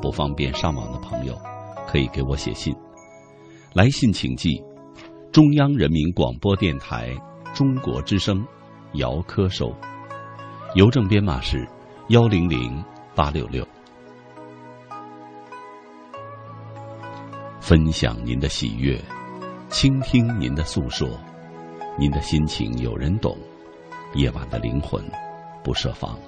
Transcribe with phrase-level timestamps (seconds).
[0.00, 1.38] 不方便上网的朋友，
[1.86, 2.74] 可以给我写信。
[3.74, 4.62] 来信请寄
[5.30, 7.14] 中央人民广播电台
[7.54, 8.44] 中国之声
[8.94, 9.72] 姚科收，
[10.74, 11.68] 邮政编码是
[12.08, 12.82] 幺零零
[13.14, 13.66] 八六六。
[17.60, 18.98] 分享您的喜悦，
[19.68, 21.06] 倾听您的诉说，
[21.98, 23.36] 您的心情有人懂。
[24.14, 25.04] 夜晚的灵魂
[25.62, 26.18] 不设防。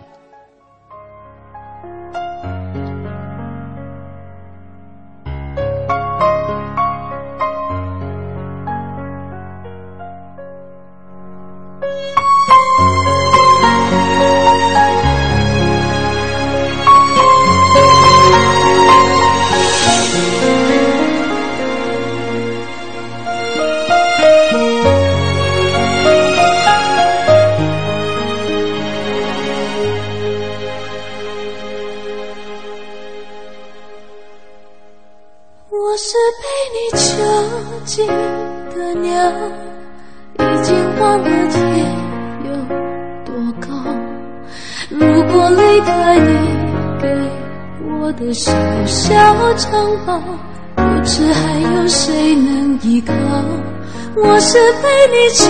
[55.12, 55.40] 你囚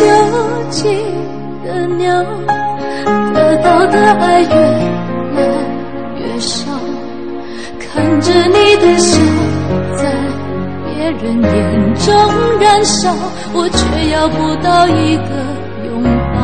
[0.70, 0.80] 禁
[1.64, 2.24] 的鸟，
[3.34, 4.48] 得到的爱越
[5.34, 5.38] 来
[6.18, 6.70] 越少，
[7.78, 9.18] 看着你的笑
[9.96, 10.02] 在
[10.84, 12.08] 别人眼中
[12.60, 13.14] 燃烧，
[13.52, 13.78] 我却
[14.10, 15.30] 要不到一个
[15.86, 16.02] 拥
[16.34, 16.38] 抱。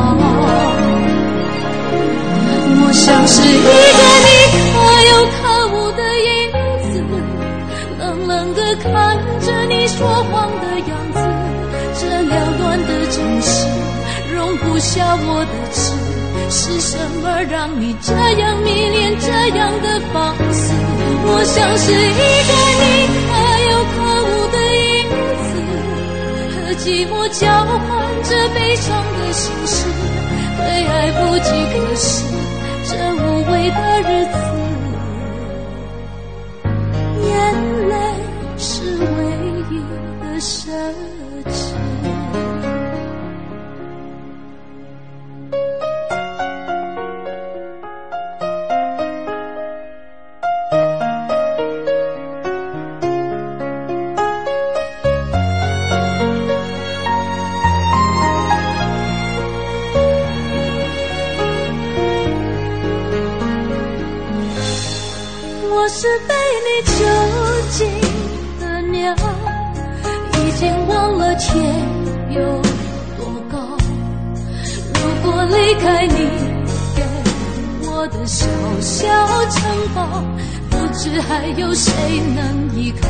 [2.79, 4.65] 我像是一个你可
[5.09, 5.41] 有可
[5.73, 6.27] 无的影
[6.91, 6.93] 子，
[7.99, 8.85] 冷冷的看
[9.39, 10.49] 着你说谎
[14.77, 15.89] 留下我的痴，
[16.51, 19.27] 是什么让你这样迷恋这
[19.57, 20.71] 样的放肆？
[21.25, 22.13] 我像是一
[22.45, 22.85] 个你
[23.25, 23.33] 可
[23.71, 25.09] 有可无的影
[25.49, 25.49] 子，
[26.53, 27.81] 和寂寞交换
[28.21, 28.85] 着悲伤
[29.17, 29.89] 的心事，
[30.57, 32.21] 对爱不计可施，
[32.85, 34.37] 这无味的日子，
[80.69, 81.91] 不知还有谁
[82.35, 83.07] 能依靠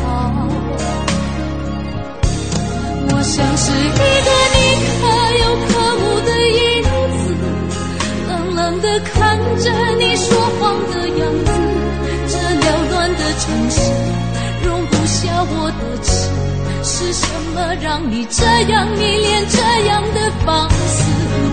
[3.10, 4.58] 我像是一个你
[4.88, 5.00] 可
[5.44, 6.60] 有可无的影
[7.18, 7.20] 子
[8.28, 9.16] 冷冷的看
[9.58, 9.66] 着
[9.98, 10.28] 你说
[10.60, 10.62] 谎
[10.92, 11.48] 的样子
[12.28, 13.76] 这缭乱的城市
[14.64, 16.10] 容不下我的痴
[16.84, 19.58] 是什么让你这样迷恋这
[19.88, 21.04] 样的放肆？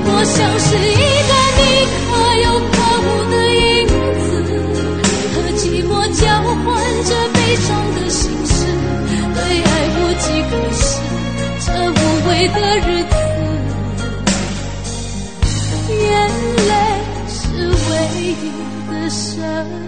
[0.07, 0.95] 我像是一
[1.29, 1.63] 个你
[1.99, 2.11] 可
[2.43, 2.73] 有可
[3.03, 3.35] 无的
[6.17, 6.65] 交换
[7.05, 7.67] 着悲伤
[7.97, 8.53] 的心事，
[9.35, 10.83] 对爱无计可施，
[11.61, 11.93] 这无
[12.29, 13.13] 味的日子，
[15.91, 15.99] 眼
[16.69, 16.71] 泪
[17.29, 17.35] 是
[17.91, 17.93] 唯
[18.31, 18.33] 一
[18.89, 19.19] 的奢
[19.81, 19.84] 侈。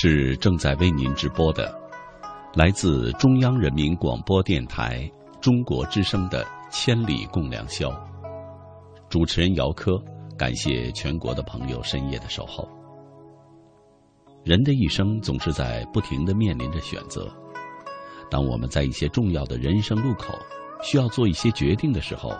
[0.00, 1.76] 是正在为您直播的，
[2.54, 5.10] 来自中央人民广播电台
[5.40, 7.88] 中国之声的《千里共良宵》，
[9.08, 10.00] 主持人姚科，
[10.38, 12.68] 感谢全国的朋友深夜的守候。
[14.44, 17.28] 人的一生总是在不停的面临着选择，
[18.30, 20.32] 当我们在一些重要的人生路口
[20.80, 22.30] 需要做一些决定的时候，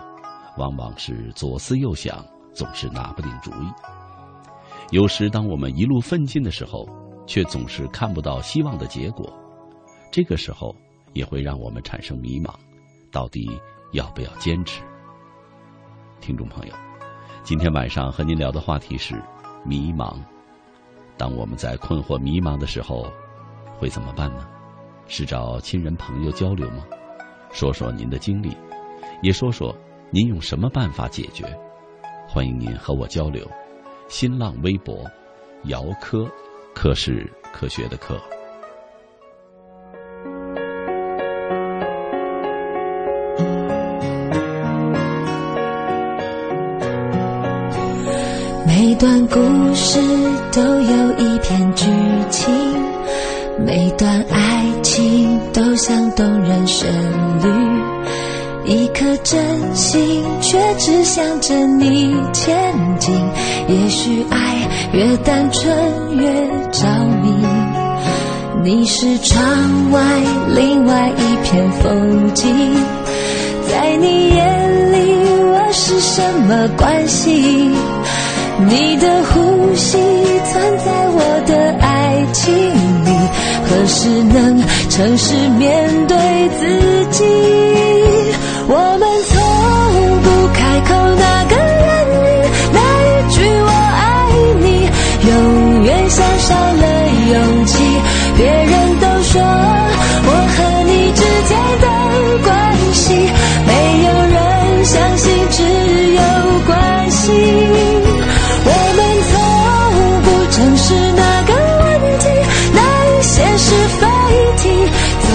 [0.57, 3.69] 往往是左思右想，总是拿不定主意。
[4.91, 6.87] 有时，当我们一路奋进的时候，
[7.29, 9.31] 却总是看不到希望的结果，
[10.11, 10.75] 这个时候
[11.13, 12.51] 也会让我们产生迷茫，
[13.11, 13.47] 到底
[13.91, 14.81] 要不要坚持？
[16.19, 16.73] 听众朋友，
[17.43, 19.21] 今天晚上和您聊的话题是
[19.63, 20.17] 迷茫。
[21.17, 23.05] 当我们在困惑、迷茫的时候，
[23.77, 24.47] 会怎么办呢？
[25.05, 26.83] 是找亲人朋友交流吗？
[27.51, 28.57] 说说您的经历，
[29.21, 29.75] 也说说
[30.09, 31.45] 您用什么办法解决？
[32.27, 33.47] 欢迎您和我交流。
[34.07, 35.05] 新浪微博，
[35.65, 36.27] 姚科。
[36.73, 38.19] 科是科学的科。
[48.65, 49.39] 每段故
[49.73, 49.99] 事
[50.51, 51.85] 都有一篇剧
[52.29, 52.53] 情，
[53.65, 56.89] 每段爱情都像动人旋
[57.43, 57.49] 律。
[58.65, 63.15] 一颗真心，却只向着你前进。
[63.67, 64.58] 也许爱
[64.91, 66.27] 越单纯越
[66.71, 66.87] 着
[67.21, 67.45] 迷。
[68.63, 69.41] 你是窗
[69.91, 70.01] 外
[70.55, 72.47] 另外一片风景，
[73.69, 77.71] 在你眼里我是什么关系？
[78.67, 79.97] 你的呼吸
[80.51, 82.51] 存在我的爱情
[83.05, 83.09] 里，
[83.69, 86.17] 何时能诚实面对
[86.59, 87.23] 自己？
[88.67, 89.39] 我们从
[90.23, 91.55] 不开口，那个
[96.09, 96.83] 像少了
[97.31, 97.77] 勇气。
[98.35, 101.51] 别人都说我和你之间
[101.81, 101.87] 的
[102.43, 102.49] 关
[102.93, 103.13] 系，
[103.67, 103.71] 没
[104.05, 105.57] 有人相信只
[106.13, 106.21] 有
[106.65, 107.31] 关系。
[108.65, 108.99] 我们
[109.29, 109.31] 从
[110.23, 111.51] 不正视那个
[111.83, 111.87] 问
[112.19, 112.23] 题，
[112.73, 113.67] 那一些是
[113.99, 114.01] 非
[114.57, 114.63] 题，
[115.27, 115.29] 总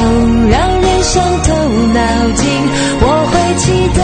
[0.48, 1.48] 让人伤透
[1.92, 1.98] 脑
[2.34, 2.42] 筋。
[3.00, 3.64] 我会期
[3.96, 4.00] 待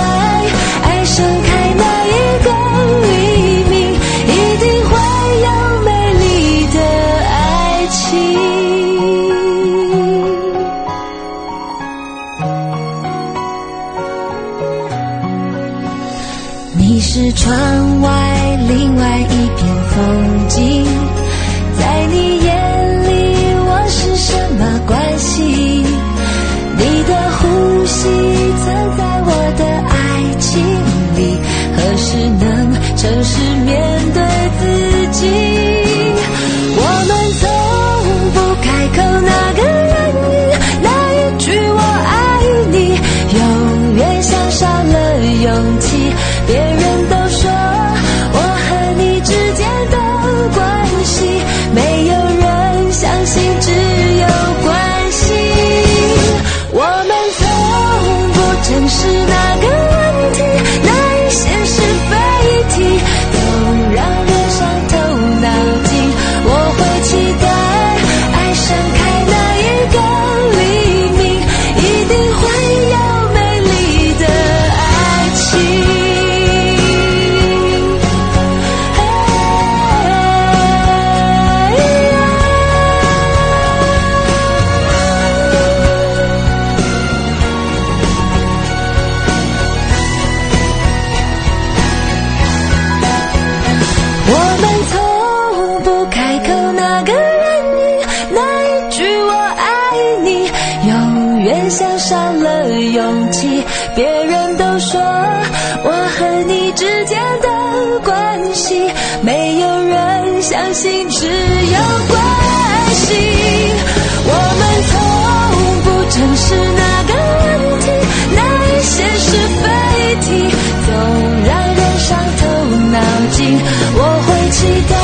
[123.94, 124.96] 我会期待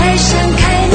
[0.00, 0.93] 爱盛开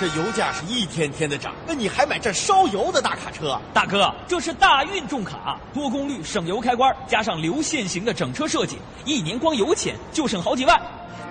[0.00, 3.60] 这油价是一天天的涨，那你还买这烧油的大卡车？
[3.74, 10.80] 大哥，这是大运重卡，多功率省油开关，加上流线型的整车设计，一年光油钱就省好几万。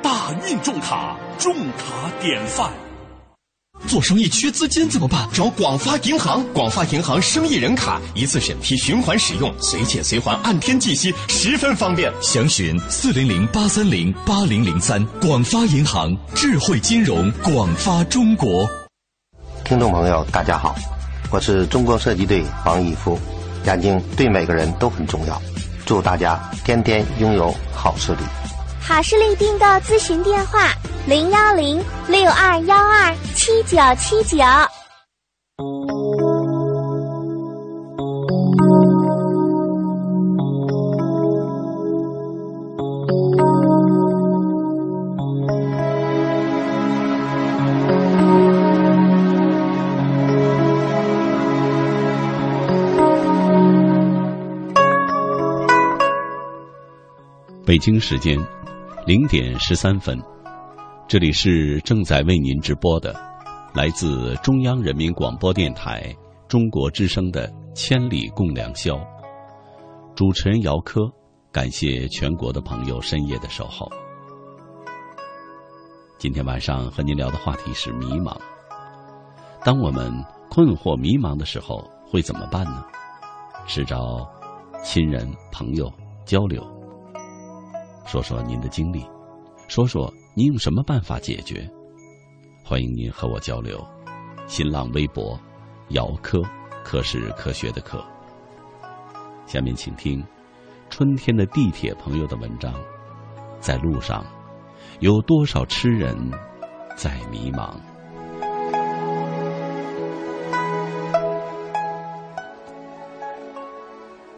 [0.04, 2.70] 大运重卡，重卡典范。
[3.86, 5.28] 做生意缺资金怎么办？
[5.32, 12.12] 找广发银行，广发银行生意人卡，一次审批，循环使用，随借随还，按天计息，十分方便。
[12.22, 15.04] 详询四零零八三零八零零三。
[15.22, 18.68] 广发银行，智慧金融，广发中国。
[19.64, 20.76] 听众朋友，大家好，
[21.30, 23.18] 我是中国射击队王义夫。
[23.66, 25.42] 眼睛对每个人都很重要，
[25.86, 28.47] 祝大家天天拥有好视力。
[28.88, 30.74] 好视力订购咨询电话：
[31.06, 34.46] 零幺零六二幺二七九七九。
[57.66, 58.40] 北京时间
[59.08, 60.22] 零点十三分，
[61.08, 63.18] 这里是正在为您直播的，
[63.74, 66.14] 来自中央人民广播电台
[66.50, 68.96] 中国之声的《千里共良宵》。
[70.14, 71.10] 主持人姚科，
[71.54, 73.90] 感谢全国的朋友深夜的守候。
[76.18, 78.36] 今天晚上和您聊的话题是迷茫。
[79.64, 80.12] 当我们
[80.50, 82.84] 困惑迷茫的时候，会怎么办呢？
[83.68, 84.30] 是找
[84.84, 85.90] 亲人朋友
[86.26, 86.77] 交流。
[88.08, 89.06] 说说您的经历，
[89.68, 91.70] 说说您用什么办法解决？
[92.64, 93.86] 欢迎您和我交流。
[94.48, 95.38] 新浪微博，
[95.90, 96.42] 姚科，
[96.86, 98.02] 科是科学的科。
[99.46, 100.26] 下面请听
[100.90, 102.74] 春天的地铁朋友的文章。
[103.60, 104.26] 在路上，
[105.02, 106.16] 有多少痴人
[106.96, 107.76] 在迷茫？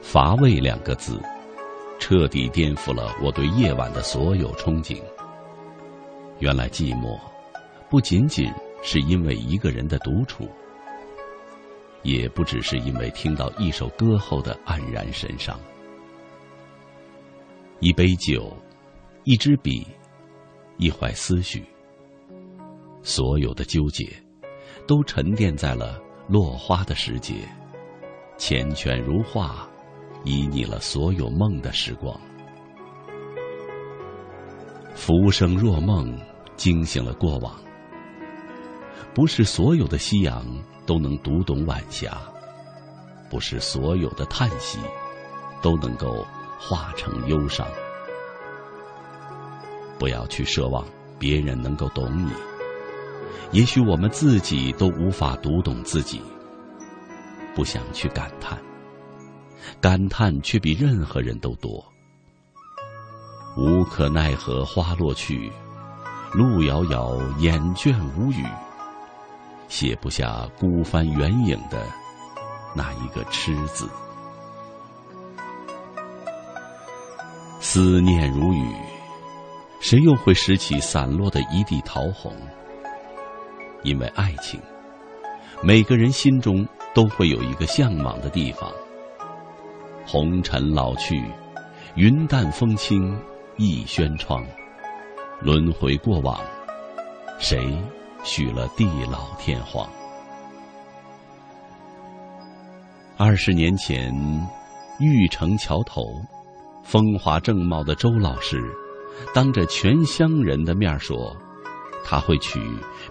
[0.01, 1.21] 乏味两个字。
[1.99, 4.99] 彻底颠覆了我对夜晚的所有憧憬。
[6.39, 7.19] 原来寂寞，
[7.89, 8.49] 不仅仅
[8.81, 10.47] 是因为一个人的独处，
[12.01, 15.59] 也不只是因为听到一首歌后的黯然神伤。
[17.79, 18.51] 一杯酒，
[19.25, 19.85] 一支笔，
[20.77, 21.63] 一怀思绪，
[23.03, 24.07] 所有的纠结，
[24.87, 27.35] 都沉淀在了落花的时节，
[28.37, 29.68] 缱绻如画。
[30.25, 32.19] 旖旎了所有梦的时光，
[34.93, 36.17] 浮生若梦，
[36.55, 37.55] 惊醒了过往。
[39.13, 40.45] 不是所有的夕阳
[40.85, 42.17] 都能读懂晚霞，
[43.29, 44.77] 不是所有的叹息
[45.61, 46.25] 都能够
[46.59, 47.67] 化成忧伤。
[49.97, 50.85] 不要去奢望
[51.17, 52.31] 别人能够懂你，
[53.51, 56.21] 也许我们自己都无法读懂自己。
[57.55, 58.57] 不想去感叹。
[59.81, 61.83] 感叹却比任何人都多，
[63.57, 65.51] 无可奈何花落去，
[66.33, 68.45] 路遥遥眼倦无语，
[69.67, 71.85] 写不下孤帆远影的
[72.75, 73.89] 那一个痴字。
[77.59, 78.73] 思念如雨，
[79.81, 82.33] 谁又会拾起散落的一地桃红？
[83.83, 84.59] 因为爱情，
[85.61, 88.71] 每个人心中都会有一个向往的地方。
[90.11, 91.23] 红尘老去，
[91.93, 93.15] 云淡风轻
[93.57, 94.43] 一轩窗，
[95.39, 96.35] 轮回过往，
[97.37, 97.77] 谁
[98.23, 99.87] 许了地老天荒？
[103.17, 104.11] 二十年前，
[104.99, 106.03] 玉城桥头，
[106.81, 108.59] 风华正茂的周老师，
[109.31, 111.37] 当着全乡人的面说，
[112.03, 112.59] 他会娶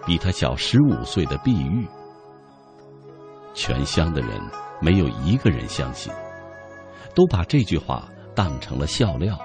[0.04, 1.86] 比他小十五岁的碧玉。
[3.54, 4.30] 全乡的人
[4.80, 6.12] 没有一个人相信。
[7.18, 9.36] 都把这句话当成了笑料，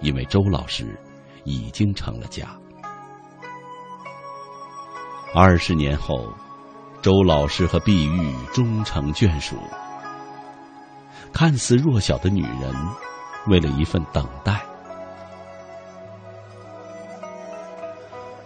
[0.00, 0.98] 因为周老师
[1.44, 2.48] 已经成了家。
[5.32, 6.28] 二十年后，
[7.00, 9.54] 周老师和碧玉终成眷属。
[11.32, 12.74] 看似弱小的女人，
[13.46, 14.60] 为了一份等待，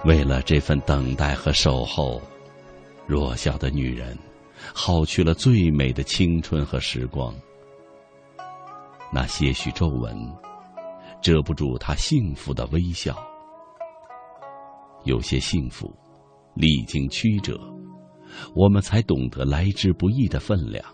[0.05, 2.21] 为了这份等待和守候，
[3.07, 4.15] 弱小的女人
[4.75, 7.35] 耗去了最美的青春和时光。
[9.13, 10.17] 那些许皱纹，
[11.21, 13.17] 遮不住她幸福的微笑。
[15.05, 15.91] 有些幸福，
[16.55, 17.59] 历经曲折，
[18.55, 20.85] 我们才懂得来之不易的分量。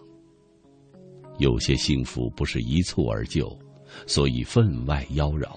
[1.39, 3.59] 有些幸福不是一蹴而就，
[4.07, 5.49] 所以分外妖娆。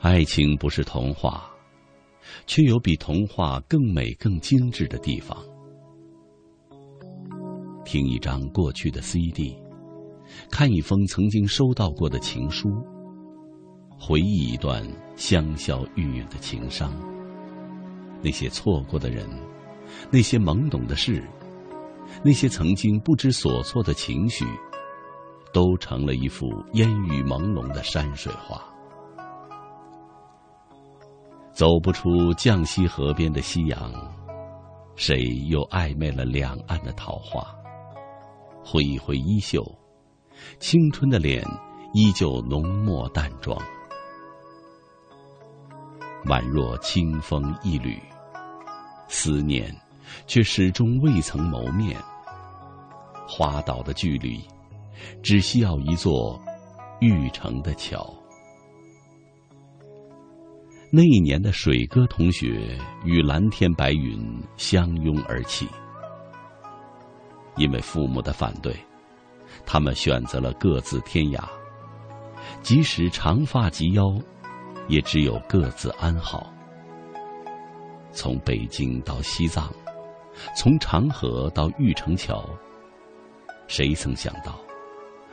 [0.00, 1.50] 爱情不是童话，
[2.46, 5.36] 却有比童话更美、更精致的地方。
[7.90, 9.52] 听一张过去的 CD，
[10.48, 12.68] 看一封曾经收到过的情书，
[13.98, 14.80] 回忆一段
[15.16, 16.94] 香消玉殒的情伤。
[18.22, 19.28] 那些错过的人，
[20.08, 21.20] 那些懵懂的事。
[22.22, 24.44] 那些曾经不知所措的情绪，
[25.52, 28.62] 都成了一幅烟雨朦胧的山水画。
[31.52, 33.92] 走不出绛西河边的夕阳，
[34.94, 37.44] 谁又暧昧了两岸的桃花？
[38.70, 39.64] 挥一挥衣袖，
[40.60, 41.44] 青春的脸
[41.92, 43.60] 依旧浓墨淡妆，
[46.26, 47.98] 宛若清风一缕，
[49.08, 49.74] 思念。
[50.26, 51.96] 却始终未曾谋面。
[53.28, 54.40] 花岛的距离，
[55.22, 56.36] 只需要一座
[57.00, 58.12] 玉成的桥。
[60.90, 64.20] 那一年的水哥同学与蓝天白云
[64.56, 65.68] 相拥而泣，
[67.56, 68.74] 因为父母的反对，
[69.66, 71.42] 他们选择了各自天涯。
[72.62, 74.18] 即使长发及腰，
[74.88, 76.52] 也只有各自安好。
[78.12, 79.72] 从北京到西藏。
[80.56, 82.48] 从长河到玉城桥，
[83.66, 84.58] 谁曾想到，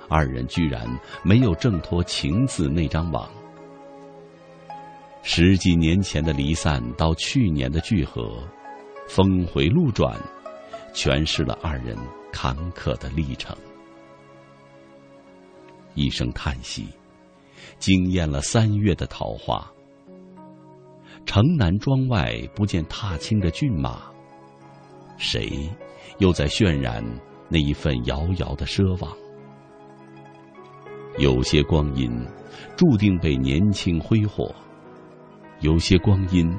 [0.10, 0.86] 二人居然
[1.24, 3.30] 没有挣脱情字那张网？
[5.22, 8.38] 十几年前的离散到去年的聚合，
[9.08, 10.20] 峰回路转，
[10.98, 11.96] 诠释了二人
[12.32, 13.56] 坎坷的历程。
[15.94, 16.88] 一声叹息，
[17.78, 19.64] 惊艳了三月的桃花。
[21.24, 24.06] 城南庄外不见踏青的骏马。
[25.18, 25.70] 谁
[26.18, 27.04] 又在渲染
[27.48, 29.16] 那一份遥遥的奢望？
[31.20, 32.10] 有些光阴
[32.76, 34.52] 注定被年轻挥霍，
[35.60, 36.52] 有些光阴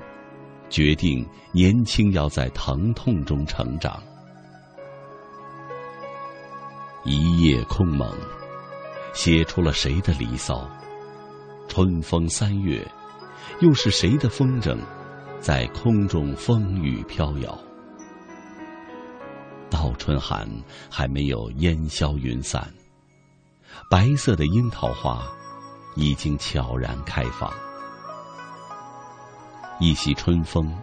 [0.70, 4.00] 决定年轻要在疼痛中成长。
[7.10, 8.14] 一夜空蒙，
[9.14, 10.68] 写出了谁的离骚？
[11.66, 12.86] 春风三月，
[13.60, 14.76] 又是谁的风筝
[15.40, 17.58] 在空中风雨飘摇？
[19.70, 20.46] 倒春寒
[20.90, 22.70] 还没有烟消云散，
[23.90, 25.26] 白色的樱桃花
[25.96, 27.50] 已经悄然开放。
[29.80, 30.76] 一袭春风，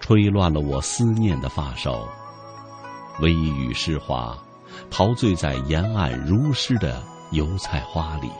[0.00, 2.04] 吹乱了我思念的发梢。
[3.20, 4.36] 微雨湿花，
[4.90, 8.30] 陶醉在沿岸如诗的油菜花里。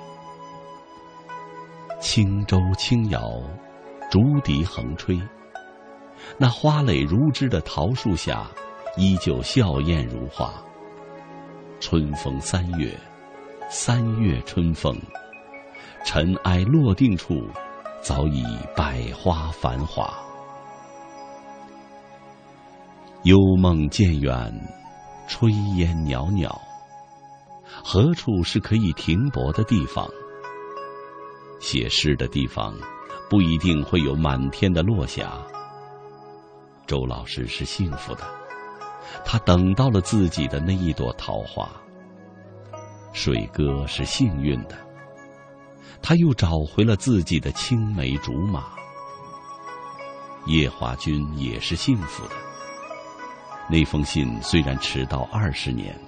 [2.00, 3.20] 轻舟轻摇，
[4.10, 5.20] 竹笛横吹，
[6.38, 8.46] 那花蕾如织的桃树下。
[8.98, 10.50] 依旧笑靥如花。
[11.80, 12.98] 春风三月，
[13.68, 14.98] 三月春风，
[16.02, 17.46] 尘埃落定处，
[18.00, 18.42] 早已
[18.74, 20.10] 百花繁华。
[23.24, 24.50] 幽梦渐远，
[25.28, 26.60] 炊烟袅袅。
[27.84, 30.08] 何处是可以停泊的地方？
[31.60, 32.74] 写诗的地方，
[33.28, 35.32] 不一定会有满天的落霞。
[36.86, 38.24] 周老师是幸福的。
[39.24, 41.68] 他等到了自己的那一朵桃花。
[43.12, 44.76] 水哥是幸运的，
[46.02, 48.64] 他又找回了自己的青梅竹马。
[50.46, 52.34] 叶华君也是幸福的。
[53.68, 55.98] 那封信虽然迟到二十年，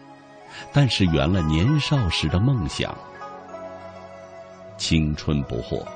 [0.73, 2.97] 但是圆了年少时的梦想。
[4.77, 5.87] 青春不惑，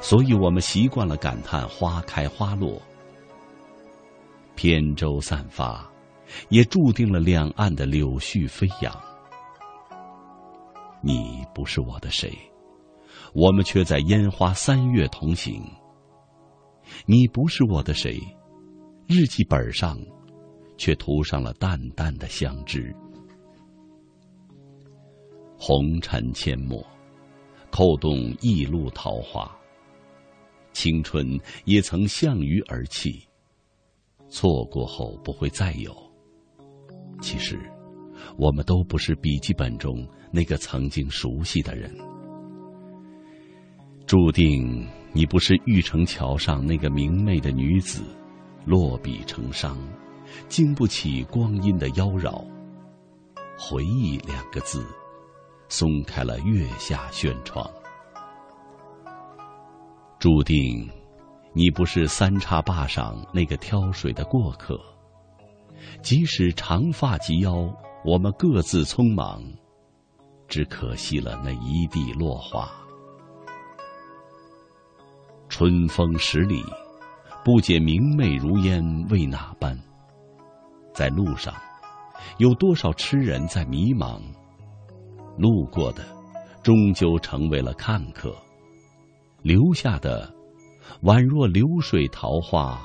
[0.00, 2.80] 所以我们习惯了感叹花开花落，
[4.54, 5.86] 扁舟散发。
[6.48, 9.00] 也注定了两岸的柳絮飞扬。
[11.02, 12.32] 你不是我的谁，
[13.34, 15.60] 我们却在烟花三月同行。
[17.04, 18.20] 你不是我的谁，
[19.08, 19.98] 日记本上
[20.80, 22.90] 却涂上了淡淡的相知。
[25.58, 26.82] 红尘阡陌，
[27.70, 29.54] 扣动一路桃花。
[30.72, 33.22] 青春也曾向鱼而泣，
[34.30, 35.94] 错过后不会再有。
[37.20, 37.60] 其实，
[38.38, 41.94] 我们都不是笔记本中那个曾经熟悉的人。
[44.06, 48.02] 注定你不是玉城桥上那个明媚的女子，
[48.64, 49.76] 落笔成伤，
[50.48, 52.44] 经不起光阴的妖娆。
[53.58, 54.86] 回忆两个字，
[55.68, 57.68] 松开了月下轩窗。
[60.18, 60.88] 注定，
[61.52, 64.80] 你不是三叉坝上那个挑水的过客。
[66.02, 67.72] 即使长发及腰，
[68.04, 69.42] 我们各自匆忙，
[70.46, 72.70] 只可惜了那一地落花。
[75.48, 76.62] 春风十里，
[77.44, 79.78] 不解明媚如烟为哪般？
[81.00, 81.54] 在路上，
[82.36, 84.20] 有多少痴人在迷茫？
[85.38, 86.04] 路过的，
[86.62, 88.36] 终究成为了看客。
[89.40, 90.30] 留下的，
[91.02, 92.78] 宛若流水桃花，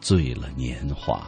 [0.00, 1.24] 醉了年华。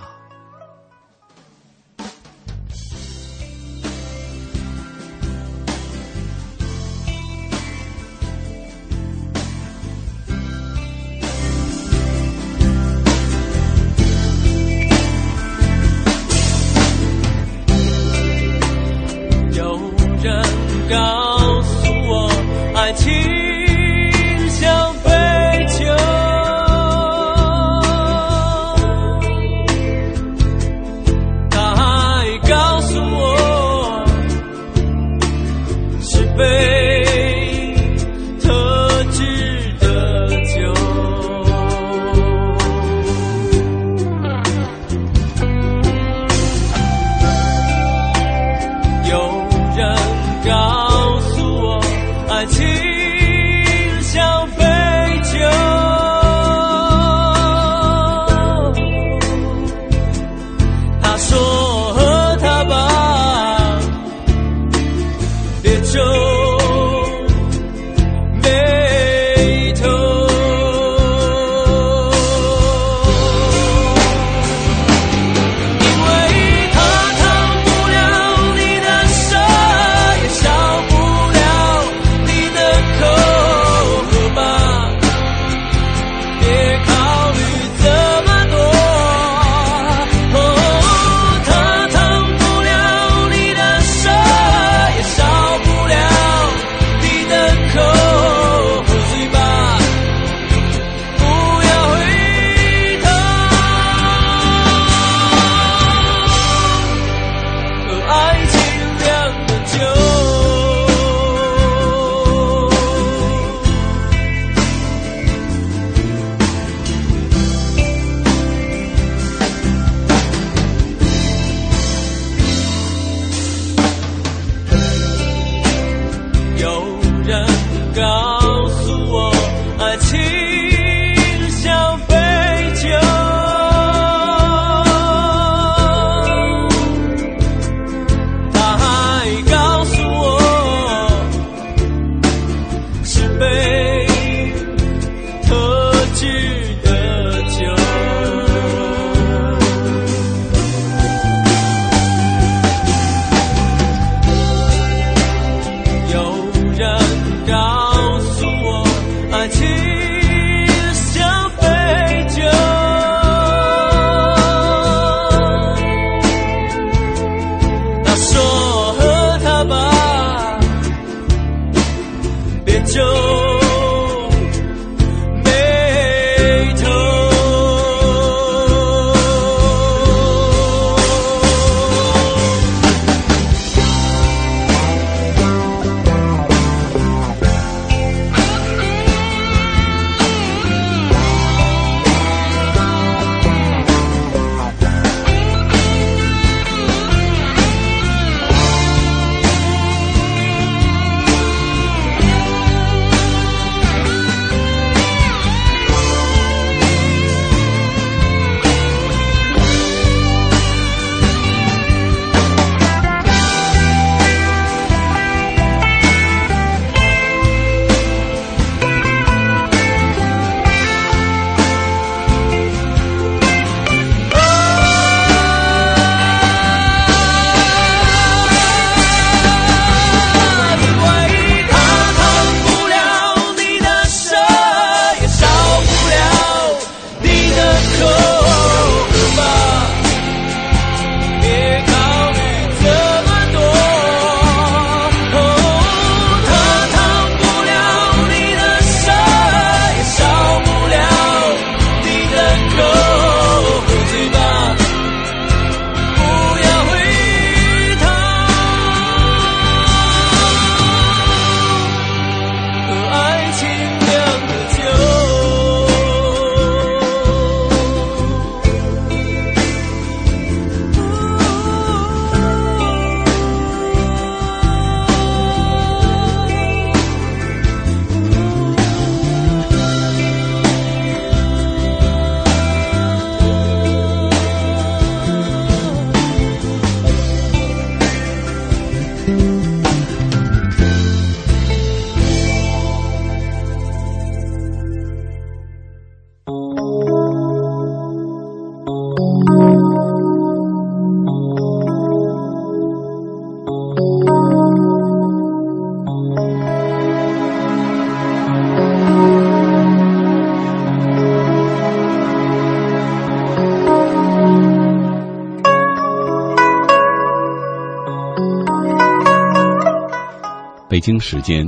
[321.11, 321.67] 北京时间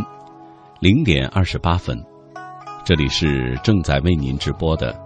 [0.78, 2.00] 零点二十八分，
[2.84, 4.96] 这里是正在为您直播的，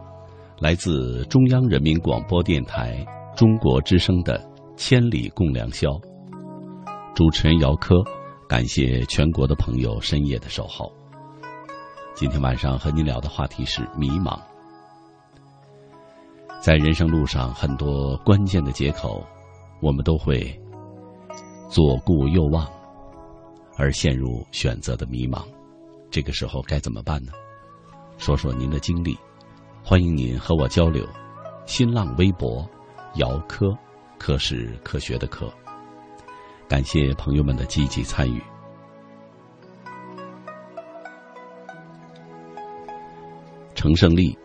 [0.60, 3.02] 来自中央人民广播电台
[3.34, 4.38] 中国之声的
[4.76, 5.88] 《千里共良宵》。
[7.14, 7.94] 主持人姚科，
[8.46, 10.92] 感谢全国的朋友深夜的守候。
[12.14, 14.38] 今天晚上和您聊的话题是迷茫。
[16.60, 19.24] 在人生路上，很多关键的节口，
[19.80, 20.60] 我们都会
[21.70, 22.68] 左顾右望。
[23.76, 25.44] 而陷入选择的迷茫，
[26.10, 27.32] 这个时候该怎么办呢？
[28.18, 29.16] 说说您的经历，
[29.84, 31.06] 欢迎您和我交流。
[31.66, 32.68] 新浪微博，
[33.16, 33.76] 姚科，
[34.18, 35.52] 科是科学的科。
[36.68, 38.42] 感谢朋友们的积极参与。
[43.74, 44.36] 程胜利，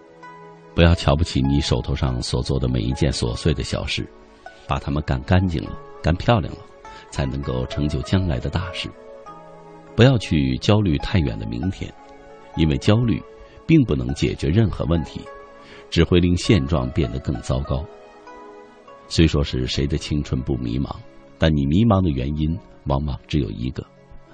[0.76, 4.06] 不要瞧不起你手头上所做的每一件琐碎的小事，
[4.68, 5.72] 把它们干干净了、
[6.04, 6.60] 干漂亮了，
[7.12, 8.92] 才能够成就将来的大事。
[9.96, 11.94] 不要去焦虑太远的明天，
[12.56, 13.22] 因为焦虑
[13.68, 15.22] 并不能解决任何问题，
[15.90, 17.86] 只会令现状变得更糟糕。
[19.08, 20.96] 虽说是谁的青春不迷茫，
[21.38, 23.86] 但你迷茫的原因往往只有一个，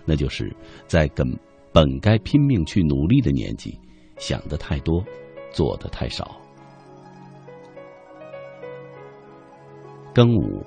[0.06, 1.28] 那就是在跟
[1.74, 3.78] 本该拼命去努力的年纪，
[4.18, 5.04] 想的太多，
[5.52, 6.40] 做的太少。
[10.14, 10.64] 庚午。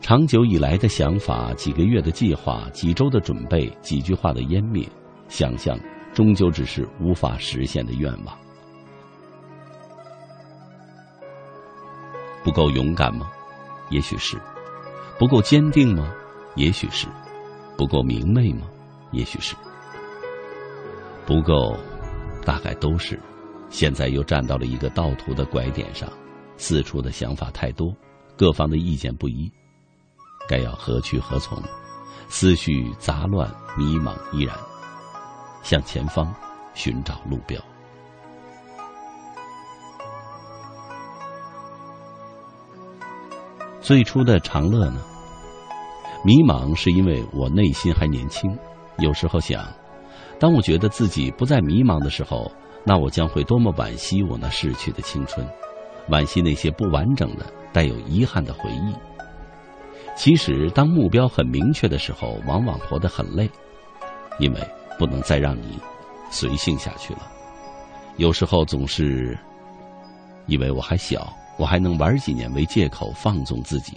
[0.00, 4.88] 长久以来的想法，几个月的计划，几周的准备，几句话的湮灭，
[5.28, 5.76] 想象
[6.14, 8.38] 终究只是无法实现的愿望。
[12.44, 13.28] 不够勇敢吗？
[13.90, 14.40] 也许是。
[15.18, 16.12] 不够坚定吗？
[16.54, 17.08] 也许是。
[17.76, 18.68] 不够明媚吗？
[19.10, 19.56] 也许是。
[21.26, 21.76] 不够，
[22.44, 23.20] 大概都是。
[23.70, 26.08] 现在又站到了一个道途的拐点上，
[26.56, 27.92] 四处的想法太多，
[28.36, 29.50] 各方的意见不一。
[30.48, 31.62] 该要何去何从？
[32.28, 34.56] 思绪杂乱，迷茫依然。
[35.62, 36.32] 向前方
[36.74, 37.60] 寻找路标。
[43.80, 45.00] 最初的长乐呢？
[46.24, 48.50] 迷茫是因为我内心还年轻。
[48.98, 49.64] 有时候想，
[50.40, 52.50] 当我觉得自己不再迷茫的时候，
[52.82, 55.46] 那我将会多么惋惜我那逝去的青春，
[56.08, 58.94] 惋惜那些不完整的、带有遗憾的回忆。
[60.16, 63.48] 其实，当目标很明确的时候，往往活得很累，
[64.40, 64.60] 因为
[64.98, 65.78] 不能再让你
[66.30, 67.30] 随性下去了。
[68.16, 69.38] 有时候总是
[70.46, 73.96] 以为我还小，我还能玩几年为借口放纵自己。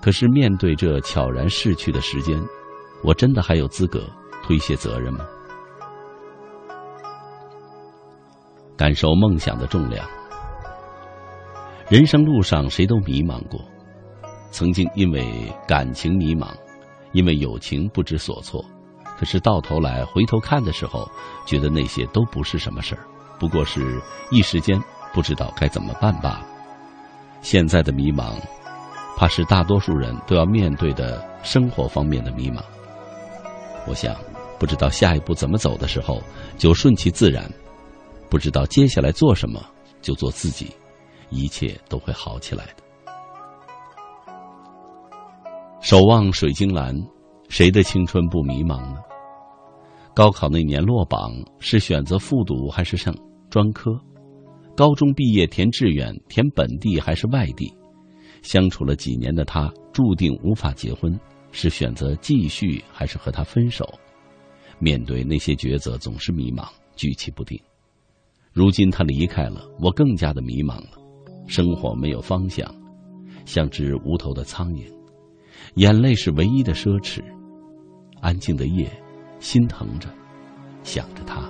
[0.00, 2.40] 可是面对这悄然逝去的时间，
[3.04, 4.08] 我真的还有资格
[4.42, 5.24] 推卸责任吗？
[8.74, 10.08] 感受梦想的重量。
[11.90, 13.60] 人生路上，谁都迷茫过。
[14.50, 16.48] 曾经因为感情迷茫，
[17.12, 18.64] 因为友情不知所措，
[19.18, 21.10] 可是到头来回头看的时候，
[21.46, 23.06] 觉得那些都不是什么事儿，
[23.38, 24.80] 不过是一时间
[25.12, 26.46] 不知道该怎么办罢了。
[27.42, 28.34] 现在的迷茫，
[29.16, 32.62] 怕是大多数人都要面对的生活方面的迷茫。
[33.86, 34.14] 我想，
[34.58, 36.22] 不知道下一步怎么走的时候，
[36.58, 37.44] 就顺其自然；
[38.28, 39.64] 不知道接下来做什么，
[40.02, 40.74] 就做自己，
[41.30, 42.82] 一切都会好起来的。
[45.80, 46.94] 守望水晶蓝，
[47.48, 48.96] 谁的青春不迷茫呢？
[50.14, 53.14] 高考那年落榜，是选择复读还是上
[53.48, 53.90] 专科？
[54.76, 57.72] 高中毕业填志愿，填本地还是外地？
[58.42, 61.18] 相处了几年的他，注定无法结婚，
[61.50, 63.88] 是选择继续还是和他分手？
[64.78, 67.58] 面对那些抉择，总是迷茫，举棋不定。
[68.52, 70.90] 如今他离开了，我更加的迷茫了。
[71.46, 72.70] 生活没有方向，
[73.46, 74.99] 像只无头的苍蝇。
[75.74, 77.22] 眼泪是唯一的奢侈，
[78.20, 78.90] 安静的夜，
[79.38, 80.08] 心疼着，
[80.82, 81.42] 想着他。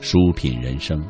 [0.00, 1.02] 书品人生，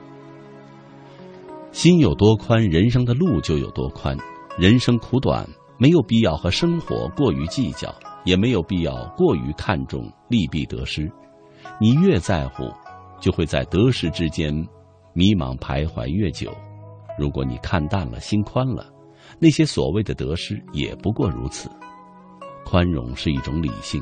[1.70, 4.16] 心有多宽，人生的路就有多宽。
[4.58, 5.48] 人生苦短，
[5.78, 7.94] 没有必要和生活过于计较，
[8.24, 11.10] 也没有必要过于看重利弊得失。
[11.80, 12.70] 你越在乎，
[13.18, 14.52] 就会在得失之间
[15.14, 16.52] 迷茫徘徊越久。
[17.18, 18.91] 如果你看淡了，心宽了，
[19.42, 21.68] 那些所谓的得失也不过如此。
[22.64, 24.00] 宽容是一种理性，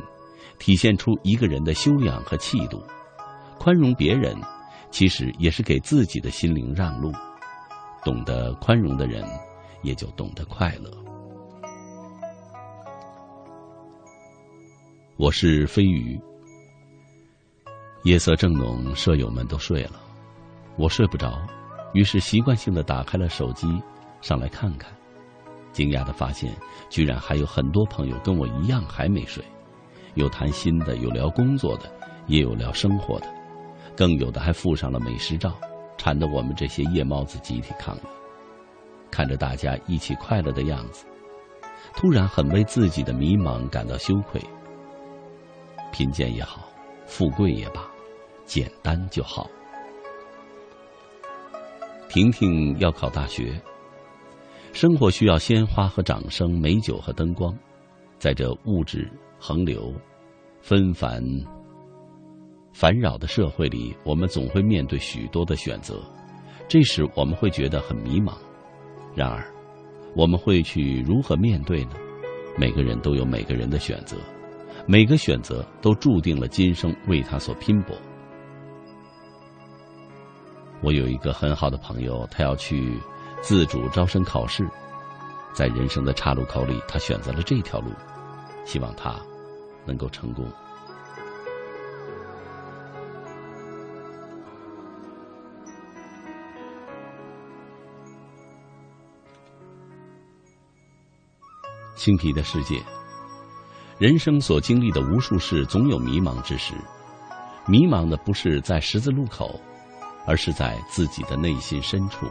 [0.58, 2.82] 体现出一个人的修养和气度。
[3.58, 4.36] 宽容别人，
[4.90, 7.10] 其实也是给自己的心灵让路。
[8.04, 9.24] 懂得宽容的人。
[9.82, 10.90] 也就懂得快乐。
[15.16, 16.20] 我是飞鱼。
[18.04, 19.98] 夜色正浓，舍友们都睡了，
[20.76, 21.40] 我睡不着，
[21.94, 23.66] 于是习惯性的打开了手机，
[24.20, 24.92] 上来看看。
[25.72, 26.52] 惊讶的发现，
[26.88, 29.44] 居然还有很多朋友跟我一样还没睡，
[30.14, 31.92] 有谈心的，有聊工作的，
[32.26, 33.26] 也有聊生活的，
[33.96, 35.56] 更有的还附上了美食照，
[35.96, 38.00] 馋得我们这些夜猫子集体抗议。
[39.10, 41.04] 看着大家一起快乐的样子，
[41.94, 44.40] 突然很为自己的迷茫感到羞愧。
[45.92, 46.68] 贫贱也好，
[47.06, 47.84] 富贵也罢，
[48.44, 49.50] 简单就好。
[52.08, 53.60] 婷婷要考大学，
[54.72, 57.54] 生活需要鲜花和掌声，美酒和灯光，
[58.18, 59.92] 在这物质横流、
[60.60, 61.22] 纷繁
[62.72, 66.00] 烦扰的社会里，我们总会面对许多的选择，
[66.68, 68.34] 这时我们会觉得很迷茫。
[69.14, 69.44] 然而，
[70.14, 71.96] 我们会去如何面对呢？
[72.56, 74.16] 每个人都有每个人的选择，
[74.86, 77.96] 每个选择都注定了今生为他所拼搏。
[80.80, 82.96] 我有一个很好的朋友，他要去
[83.42, 84.68] 自主招生考试，
[85.52, 87.90] 在人生的岔路口里，他选择了这条路，
[88.64, 89.16] 希望他
[89.84, 90.46] 能够成功。
[101.96, 102.80] 青皮的世界，
[103.98, 106.72] 人生所经历的无数事，总有迷茫之时。
[107.66, 109.60] 迷茫的不是在十字路口，
[110.26, 112.26] 而是在自己的内心深处。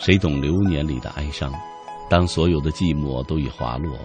[0.00, 1.52] 谁懂流年里的哀伤？
[2.08, 3.98] 当所有的寂寞都已滑落，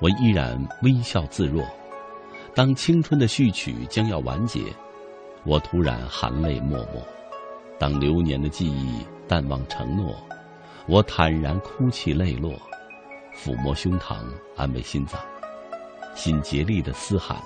[0.00, 1.62] 我依然微笑自若。
[2.54, 4.62] 当青春的序曲将要完结，
[5.44, 7.06] 我突然含泪默默。
[7.78, 10.16] 当流年的记忆淡忘承诺。
[10.86, 12.54] 我坦然哭泣，泪落，
[13.36, 14.16] 抚摸胸膛，
[14.56, 15.20] 安慰心脏，
[16.14, 17.36] 心竭力的嘶喊，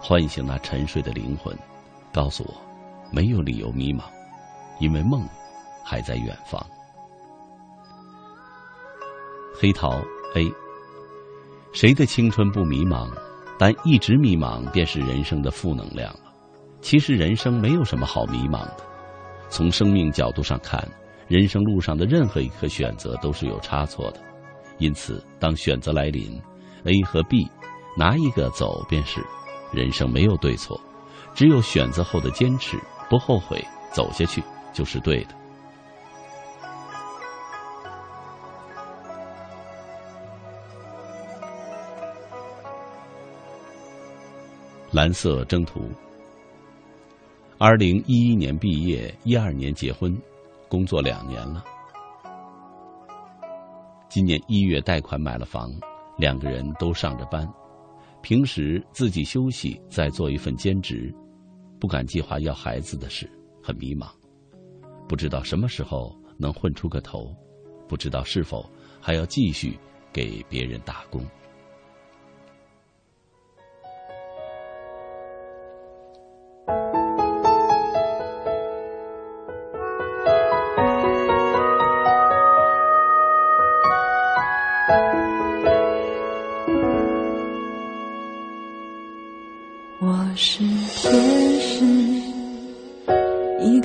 [0.00, 1.52] 唤醒那沉睡的灵魂，
[2.12, 2.54] 告诉我，
[3.10, 4.02] 没有理由迷茫，
[4.78, 5.28] 因为梦
[5.84, 6.64] 还在远方。
[9.60, 10.00] 黑桃
[10.36, 10.52] A，
[11.72, 13.10] 谁的青春不迷茫？
[13.58, 16.20] 但一直迷茫便是人生的负能量了。
[16.80, 18.76] 其实人生没有什么好迷茫的，
[19.48, 20.88] 从生命角度上看。
[21.26, 24.20] 人生路上的任何一个选择都是有差错的，
[24.78, 26.40] 因此，当选择来临
[26.84, 27.50] ，A 和 B，
[27.96, 29.20] 拿一个走便是。
[29.72, 30.80] 人生没有对错，
[31.34, 32.78] 只有选择后的坚持，
[33.10, 34.40] 不后悔，走下去
[34.72, 35.34] 就是对的。
[44.98, 45.88] 蓝色征途，
[47.56, 50.20] 二零一一年毕业，一二年结婚。
[50.68, 51.64] 工作两年了，
[54.08, 55.72] 今年一月贷款买了房，
[56.16, 57.48] 两个人都上着班，
[58.22, 61.14] 平时自己休息，再做一份兼职，
[61.78, 63.30] 不敢计划要孩子的事，
[63.62, 64.08] 很迷茫，
[65.08, 67.32] 不知道什么时候能混出个头，
[67.86, 68.68] 不知道是否
[69.00, 69.78] 还要继续
[70.12, 71.24] 给别人打工。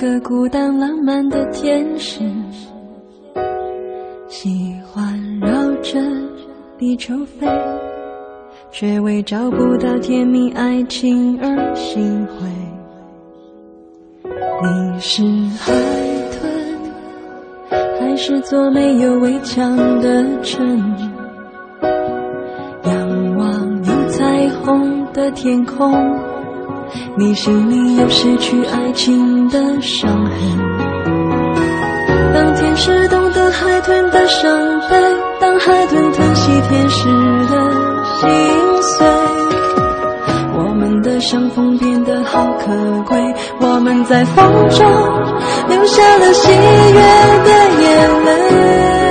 [0.04, 2.20] 个孤单浪漫的天使，
[4.28, 5.48] 喜欢绕
[5.80, 5.98] 着
[6.76, 7.46] 地球飞，
[8.70, 12.46] 却为找不到甜蜜爱情而心灰。
[14.62, 15.22] 你是
[15.56, 15.72] 海
[16.32, 16.52] 豚，
[17.98, 20.94] 还是座没有围墙的城？
[22.82, 25.94] 仰望有彩虹的天空。
[27.16, 30.34] 你心里有失去爱情的伤痕。
[32.34, 34.50] 当天使懂得海豚的伤
[34.90, 34.96] 悲，
[35.40, 37.08] 当海豚疼惜天使
[37.46, 37.70] 的
[38.18, 38.28] 心
[38.82, 39.06] 碎，
[40.56, 42.66] 我们的相逢变得好可
[43.06, 43.16] 贵。
[43.60, 44.84] 我们在风中
[45.68, 46.58] 留下了喜悦
[47.44, 47.50] 的
[47.80, 49.03] 眼泪。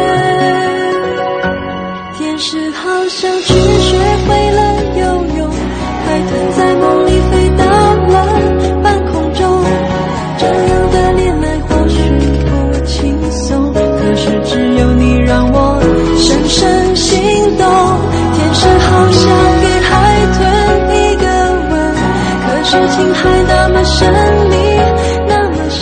[17.57, 17.63] 动。
[18.33, 19.21] 天使好想
[19.61, 19.91] 给海
[20.33, 20.39] 豚
[20.89, 21.25] 一个
[21.69, 21.73] 吻，
[22.45, 23.97] 可是情海那么神
[24.49, 24.55] 秘，
[25.27, 25.81] 那么深。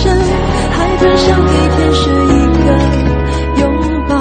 [0.71, 2.67] 海豚想给天使一个
[3.61, 3.61] 拥
[4.07, 4.13] 抱，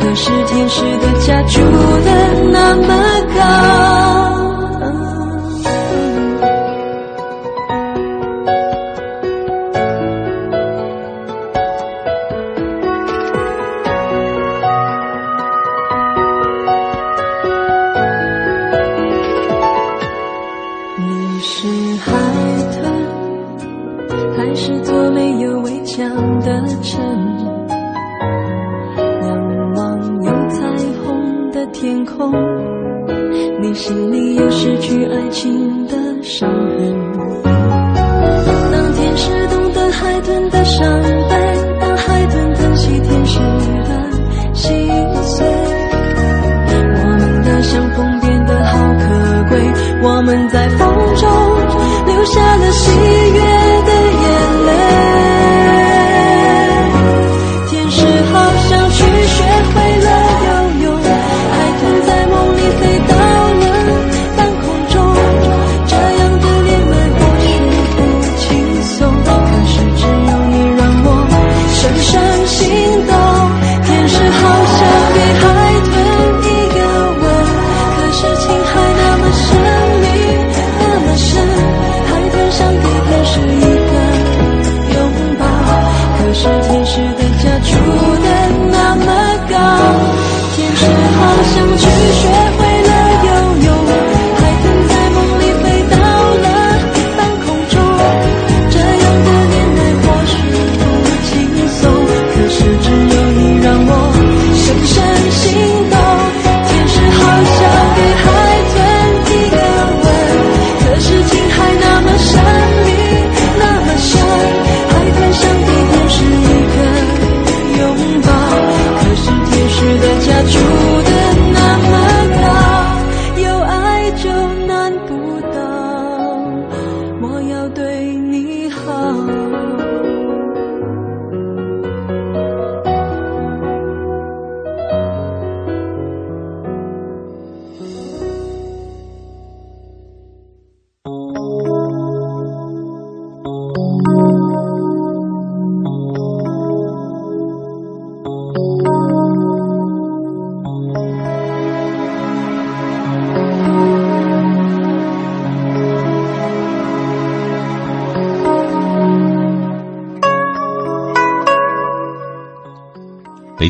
[0.00, 2.08] 可是天使的家住了
[2.52, 2.88] 那么
[26.86, 27.02] 的城？
[29.22, 30.60] 仰望有彩
[31.02, 32.32] 虹的天空，
[33.60, 36.95] 你心里有失去爱情的伤痕。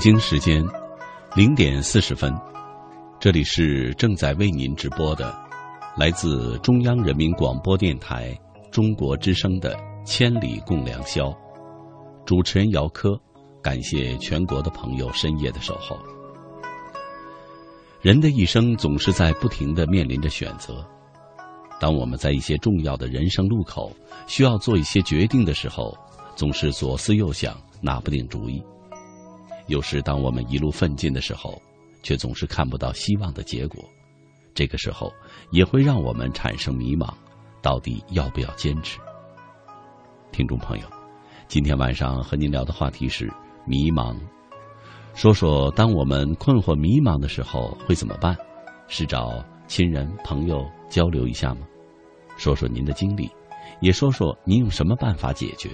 [0.06, 0.64] 北京时间
[1.34, 2.32] 零点四十分，
[3.18, 5.36] 这里是正在为您直播的，
[5.96, 8.32] 来自中央人民广播电台
[8.70, 11.24] 中国之声的《千里共良宵》，
[12.24, 13.20] 主持人姚科，
[13.60, 15.98] 感谢全国的朋友深夜的守候。
[18.00, 20.88] 人的一生总是在不停的面临着选择，
[21.80, 23.90] 当我们在一些重要的人生路口
[24.28, 25.92] 需要做一些决定的时候，
[26.36, 28.62] 总是左思右想，拿不定主意。
[29.66, 31.60] 有时，当我们一路奋进的时候，
[32.02, 33.84] 却总是看不到希望的结果，
[34.54, 35.12] 这个时候
[35.50, 37.12] 也会让我们产生迷茫，
[37.60, 38.98] 到底要不要坚持？
[40.30, 40.86] 听众朋友，
[41.48, 43.28] 今天晚上和您聊的话题是
[43.64, 44.16] 迷茫，
[45.14, 48.36] 说说当我们困惑迷茫的时候会怎么办？
[48.86, 51.66] 是找亲人朋友交流一下吗？
[52.36, 53.28] 说说您的经历，
[53.80, 55.70] 也说说您用什么办法解决？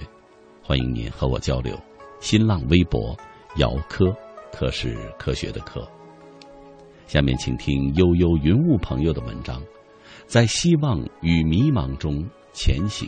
[0.63, 1.79] 欢迎您和我交流。
[2.19, 3.15] 新浪微博。
[3.57, 4.05] 姚科，
[4.51, 5.87] 科是科学的科。
[7.05, 9.61] 下面请听悠悠云雾朋友的文章，
[10.25, 13.07] 在希望与迷茫中前行。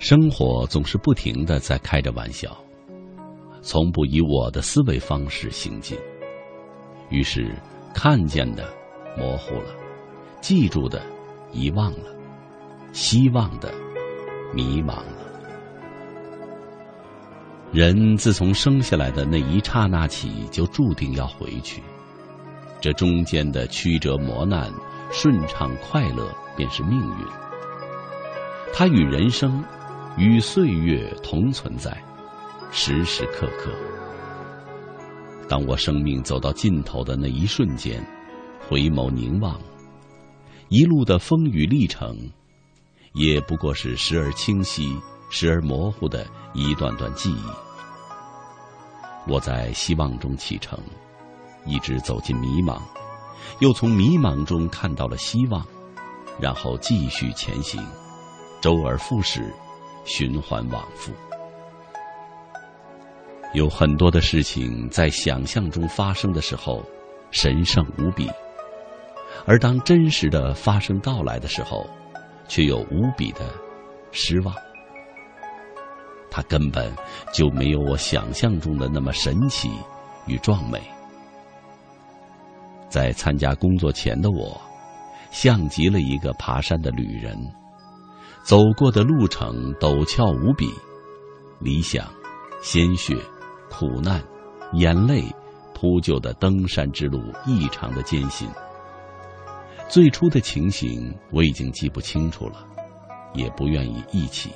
[0.00, 2.56] 生活总是不停的在开着玩笑，
[3.62, 5.96] 从不以我的思维方式行进。
[7.10, 7.54] 于是，
[7.94, 8.72] 看见的
[9.16, 9.76] 模糊了，
[10.40, 11.00] 记住的
[11.52, 12.19] 遗忘了。
[12.92, 13.72] 希望的
[14.54, 15.30] 迷茫了。
[17.72, 21.82] 人自从生下来的那一刹那起，就注定要回去，
[22.80, 24.68] 这中间的曲折磨难、
[25.12, 27.26] 顺畅快乐，便是命运。
[28.72, 29.64] 它与人生、
[30.16, 31.96] 与岁月同存在，
[32.72, 33.70] 时时刻刻。
[35.48, 38.04] 当我生命走到尽头的那一瞬间，
[38.68, 39.60] 回眸凝望，
[40.68, 42.16] 一路的风雨历程，
[43.12, 44.96] 也不过是时而清晰、
[45.30, 47.44] 时而模糊的一段段记忆。
[49.26, 50.78] 我在希望中启程，
[51.66, 52.80] 一直走进迷茫，
[53.58, 55.66] 又从迷茫中看到了希望，
[56.40, 57.84] 然后继续前行，
[58.60, 59.52] 周而复始，
[60.04, 61.12] 循环往复。
[63.52, 66.82] 有很多的事情在想象中发生的时候，
[67.32, 68.30] 神圣无比。
[69.44, 71.84] 而当真实的发生到来的时候，
[72.50, 73.48] 却又无比的
[74.10, 74.52] 失望。
[76.30, 76.92] 它根本
[77.32, 79.70] 就没有我想象中的那么神奇
[80.26, 80.82] 与壮美。
[82.88, 84.60] 在参加工作前的我，
[85.30, 87.38] 像极了一个爬山的旅人，
[88.42, 90.68] 走过的路程陡峭无比，
[91.60, 92.04] 理想、
[92.62, 93.16] 鲜血、
[93.70, 94.20] 苦难、
[94.72, 95.24] 眼泪
[95.72, 98.48] 铺就的登山之路异常的艰辛。
[99.90, 102.64] 最初的情形我已经记不清楚了，
[103.34, 104.52] 也不愿意忆起。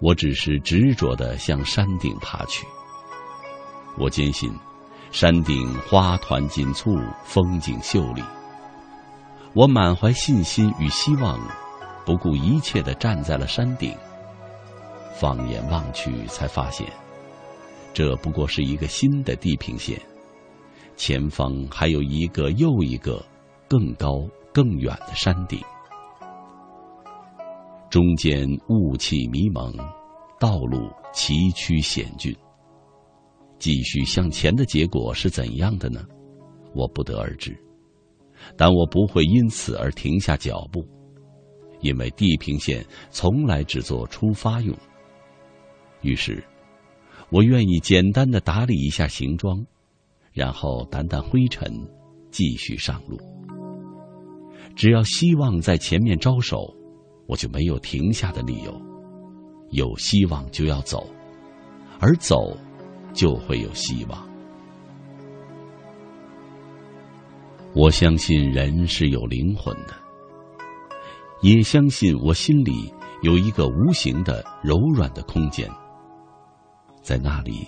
[0.00, 2.66] 我只是执着的向山顶爬去。
[3.98, 4.50] 我坚信，
[5.10, 8.22] 山顶花团锦簇，风景秀丽。
[9.52, 11.38] 我满怀信心与希望，
[12.06, 13.94] 不顾一切的站在了山顶。
[15.14, 16.90] 放眼望去，才发现，
[17.92, 20.00] 这不过是一个新的地平线，
[20.96, 23.22] 前方还有一个又一个。
[23.72, 25.58] 更高、更远的山顶，
[27.88, 29.74] 中间雾气迷蒙，
[30.38, 32.36] 道路崎岖险峻。
[33.58, 36.04] 继续向前的结果是怎样的呢？
[36.74, 37.58] 我不得而知。
[38.58, 40.86] 但我不会因此而停下脚步，
[41.80, 44.76] 因为地平线从来只做出发用。
[46.02, 46.44] 于是，
[47.30, 49.64] 我愿意简单的打理一下行装，
[50.30, 51.72] 然后掸掸灰尘，
[52.30, 53.18] 继续上路。
[54.74, 56.74] 只要希望在前面招手，
[57.26, 58.80] 我就没有停下的理由。
[59.70, 61.06] 有希望就要走，
[61.98, 62.56] 而走
[63.14, 64.28] 就会有希望。
[67.74, 69.94] 我相信人是有灵魂的，
[71.40, 72.92] 也相信我心里
[73.22, 75.66] 有一个无形的柔软的空间。
[77.00, 77.66] 在那里，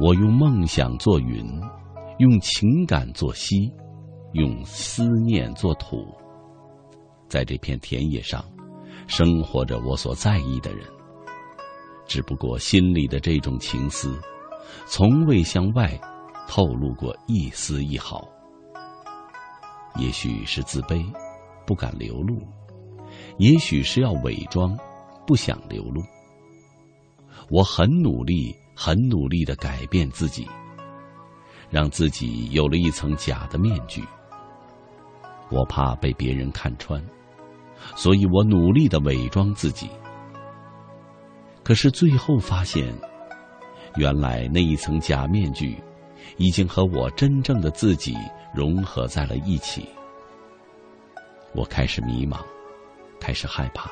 [0.00, 1.46] 我用梦想做云，
[2.18, 3.72] 用情感做溪。
[4.32, 6.06] 用思念做土，
[7.28, 8.44] 在这片田野上，
[9.06, 10.86] 生活着我所在意的人。
[12.06, 14.18] 只不过心里的这种情思，
[14.86, 15.98] 从未向外
[16.48, 18.26] 透露过一丝一毫。
[19.96, 21.04] 也许是自卑，
[21.66, 22.36] 不敢流露；
[23.38, 24.76] 也许是要伪装，
[25.26, 26.02] 不想流露。
[27.50, 30.48] 我很努力，很努力的改变自己，
[31.70, 34.02] 让自己有了一层假的面具。
[35.52, 37.00] 我怕被别人看穿，
[37.94, 39.88] 所以我努力的伪装自己。
[41.62, 42.92] 可是最后发现，
[43.96, 45.76] 原来那一层假面具，
[46.38, 48.16] 已经和我真正的自己
[48.54, 49.86] 融合在了一起。
[51.54, 52.38] 我开始迷茫，
[53.20, 53.90] 开始害怕，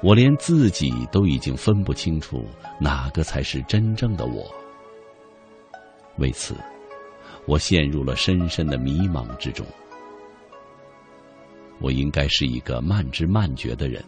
[0.00, 2.44] 我连自己都已经分不清楚
[2.80, 4.48] 哪个才是真正的我。
[6.18, 6.54] 为此，
[7.46, 9.66] 我陷入了深深的迷茫之中。
[11.80, 14.04] 我应该是一个慢知慢觉的人，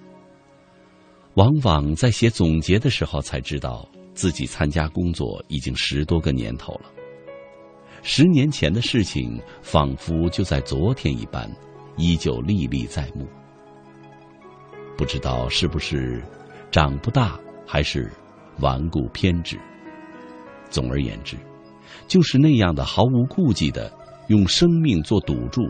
[1.34, 6.90] 往往在写总结的时候才知道自己参加工作已经十多个年头了。
[8.02, 11.50] 十年前的事情仿佛就在昨天一般，
[11.96, 13.26] 依旧历历在目。
[14.96, 16.22] 不知道是不是
[16.70, 18.10] 长不大，还是
[18.60, 19.58] 顽固偏执。
[20.70, 21.36] 总而言之，
[22.06, 23.92] 就是那样的毫无顾忌的
[24.28, 25.68] 用生命做赌注。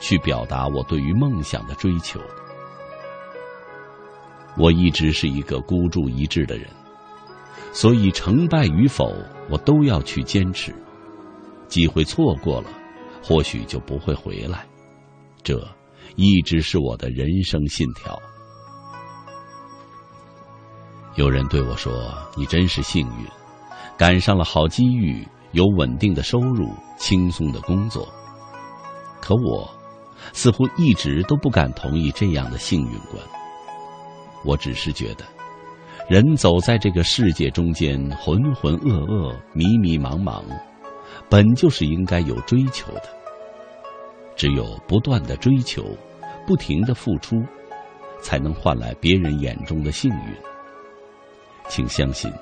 [0.00, 2.18] 去表达我对于梦想的追求。
[4.56, 6.66] 我一直是一个孤注一掷的人，
[7.72, 9.14] 所以成败与否，
[9.48, 10.74] 我都要去坚持。
[11.68, 12.68] 机会错过了，
[13.22, 14.66] 或许就不会回来。
[15.44, 15.56] 这
[16.16, 18.20] 一直是我的人生信条。
[21.14, 23.26] 有人对我说：“你真是幸运，
[23.96, 28.08] 赶上了好机遇，有稳定的收入，轻松的工作。”
[29.22, 29.79] 可我。
[30.32, 33.22] 似乎一直都不敢同意这样的幸运观。
[34.44, 35.24] 我只是觉得，
[36.08, 40.42] 人走在这个世界中间，浑浑噩噩、迷迷茫茫，
[41.28, 43.02] 本就是应该有追求的。
[44.36, 45.84] 只有不断的追求，
[46.46, 47.36] 不停的付出，
[48.22, 50.34] 才能换来别人眼中的幸运。
[51.68, 52.32] 请相信，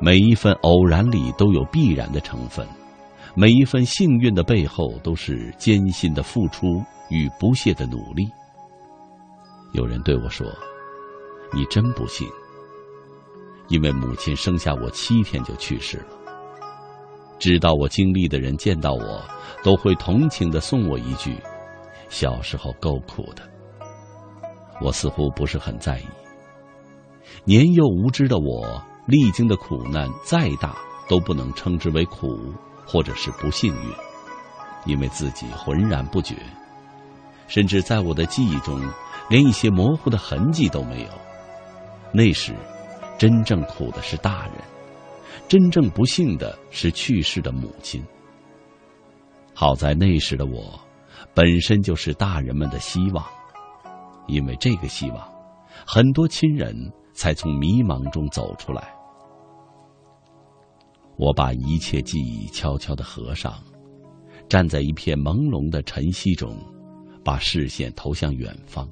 [0.00, 2.66] 每一份偶然里都有必然的成分，
[3.36, 8.28] 每一份幸运的背后都是艰辛的付出与不懈的努力。
[9.72, 10.46] 有人对我说
[11.52, 12.26] ：“你真不幸，
[13.68, 16.06] 因为母亲生下我七天就去世了。”
[17.38, 19.22] 知道我经历的人见到我，
[19.62, 21.36] 都会同情的送我一句
[22.08, 23.42] ：“小时候够苦的。”
[24.80, 26.06] 我似乎不是很在意。
[27.44, 30.76] 年幼无知的我，历经的苦难再大，
[31.08, 32.52] 都不能称之为苦，
[32.86, 33.92] 或者是不幸运，
[34.86, 36.34] 因为自己浑然不觉，
[37.48, 38.80] 甚至在我的记忆中，
[39.28, 41.08] 连一些模糊的痕迹都没有。
[42.12, 42.54] 那时，
[43.18, 44.54] 真正苦的是大人。
[45.48, 48.04] 真正不幸的是去世的母亲。
[49.54, 50.78] 好在那时的我，
[51.34, 53.24] 本身就是大人们的希望，
[54.26, 55.28] 因为这个希望，
[55.86, 56.74] 很多亲人
[57.14, 58.92] 才从迷茫中走出来。
[61.16, 63.54] 我把一切记忆悄悄的合上，
[64.48, 66.54] 站在一片朦胧的晨曦中，
[67.28, 68.88] 把视线投向远方。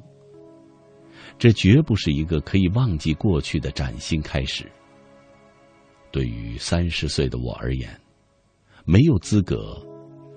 [1.39, 4.71] 这绝不是一个可以忘记过去的崭新开始。
[6.13, 7.99] 对于三十岁的我而言，
[8.85, 9.83] 没有资格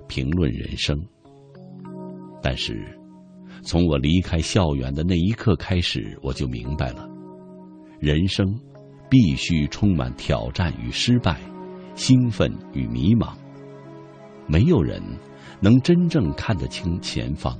[0.08, 0.98] 评论人生。
[2.42, 2.98] 但是，
[3.64, 7.06] 从我离开校园的那一刻开始，我就明白了：
[8.00, 8.48] 人生
[9.10, 11.38] 必须充满挑战与失败，
[11.96, 13.36] 兴奋与迷茫。
[14.48, 15.04] 没有人
[15.60, 17.60] 能真正看得清前方，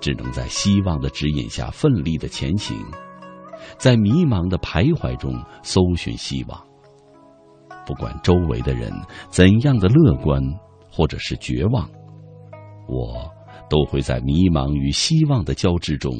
[0.00, 2.76] 只能在希望的指引下奋力的前行，
[3.78, 6.60] 在迷茫的徘徊中搜寻希望。
[7.86, 8.92] 不管周围的人
[9.30, 10.42] 怎样的乐观，
[10.90, 11.88] 或者是绝望，
[12.86, 13.30] 我
[13.70, 16.12] 都会在迷茫与希望的交织中，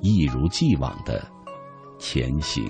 [0.00, 1.22] 一如既往的
[1.98, 2.64] 前行。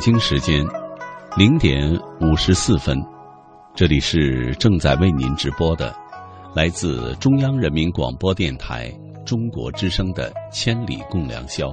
[0.00, 0.66] 北京时间
[1.36, 1.92] 零点
[2.22, 2.98] 五十四分，
[3.74, 5.94] 这里是正在为您直播的，
[6.54, 8.90] 来自中央人民广播电台
[9.26, 11.66] 中国之声的《千里共良宵》。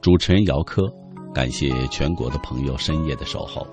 [0.00, 0.82] 主持人姚科，
[1.32, 3.64] 感谢全国的朋友深夜的守候。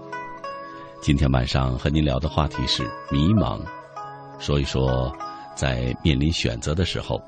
[1.02, 3.60] 今天晚上和您聊的话题是迷茫，
[4.38, 5.12] 说一说
[5.56, 7.20] 在面临选择的时候，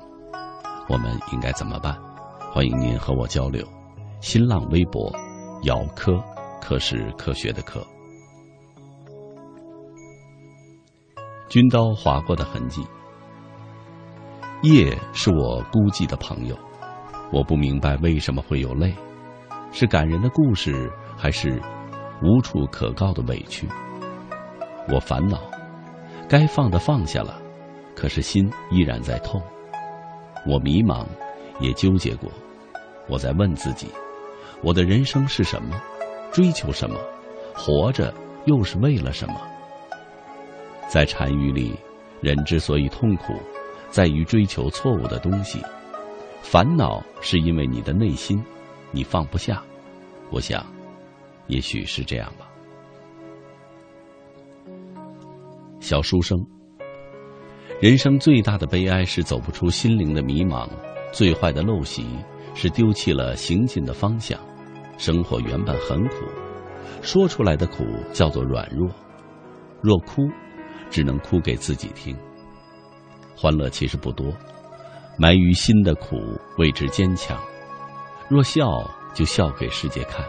[0.88, 1.98] 我们应该怎么办？
[2.52, 3.66] 欢迎您和我交流。
[4.20, 5.12] 新浪微博。
[5.62, 6.20] 姚科，
[6.60, 7.80] 科是科学的科。
[11.48, 12.84] 军刀划过的痕迹。
[14.62, 16.56] 夜是我孤寂的朋友，
[17.32, 18.92] 我不明白为什么会有泪，
[19.70, 21.62] 是感人的故事，还是
[22.22, 23.68] 无处可告的委屈？
[24.92, 25.40] 我烦恼，
[26.28, 27.40] 该放的放下了，
[27.94, 29.40] 可是心依然在痛。
[30.44, 31.06] 我迷茫，
[31.60, 32.28] 也纠结过，
[33.08, 33.86] 我在问自己。
[34.62, 35.80] 我的人生是什么？
[36.32, 36.98] 追求什么？
[37.54, 38.14] 活着
[38.46, 39.40] 又是为了什么？
[40.88, 41.74] 在禅语里，
[42.20, 43.34] 人之所以痛苦，
[43.90, 45.60] 在于追求错误的东西。
[46.42, 48.42] 烦恼是因为你的内心，
[48.90, 49.62] 你放不下。
[50.30, 50.64] 我想，
[51.46, 52.48] 也许是这样吧。
[55.80, 56.38] 小书生，
[57.80, 60.68] 人生最大的悲哀是走不出心灵的迷茫，
[61.12, 62.06] 最坏的陋习
[62.54, 64.38] 是丢弃了行进的方向。
[65.02, 66.18] 生活原本很苦，
[67.02, 68.88] 说出来的苦叫做软弱。
[69.80, 70.22] 若哭，
[70.90, 72.16] 只能哭给自己听。
[73.36, 74.32] 欢乐其实不多，
[75.18, 76.16] 埋于心的苦
[76.56, 77.36] 谓之坚强。
[78.28, 78.62] 若笑，
[79.12, 80.24] 就笑给世界看。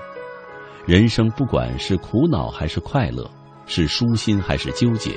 [0.87, 3.29] 人生不管是苦恼还是快乐，
[3.67, 5.11] 是舒心还是纠结，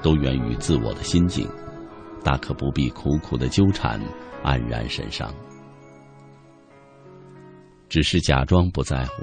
[0.00, 1.46] 都源于自我的心境，
[2.24, 4.00] 大可不必苦苦的纠缠，
[4.42, 5.30] 黯然神伤。
[7.88, 9.22] 只是假装不在乎。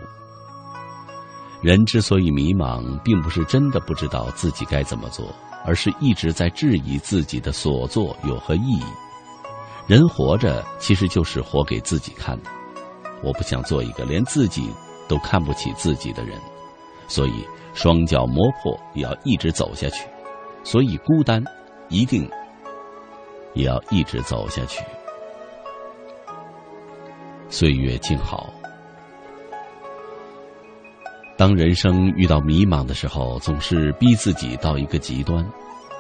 [1.61, 5.33] 人之所以迷茫，并不是真的不知道自己该怎么做，
[5.65, 8.83] 而是一直在质疑自己的所作有何意义。
[9.87, 12.49] 人活着，其实就是活给自己看的。
[13.21, 14.69] 我不想做一个连自己
[15.07, 16.37] 都看不起自己的人，
[17.07, 20.05] 所以双脚磨破也要一直走下去。
[20.65, 21.41] 所以孤单，
[21.87, 22.29] 一定
[23.53, 24.83] 也要一直走下去。
[27.53, 28.51] 岁月静好。
[31.37, 35.45] 当人生遇到迷茫的时候，总是逼自己到一个极端；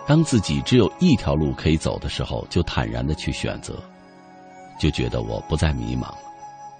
[0.07, 3.75] 当自己只有一条路可以走的时候，就坦然的去选择，
[4.79, 6.17] 就觉得我不再迷茫了。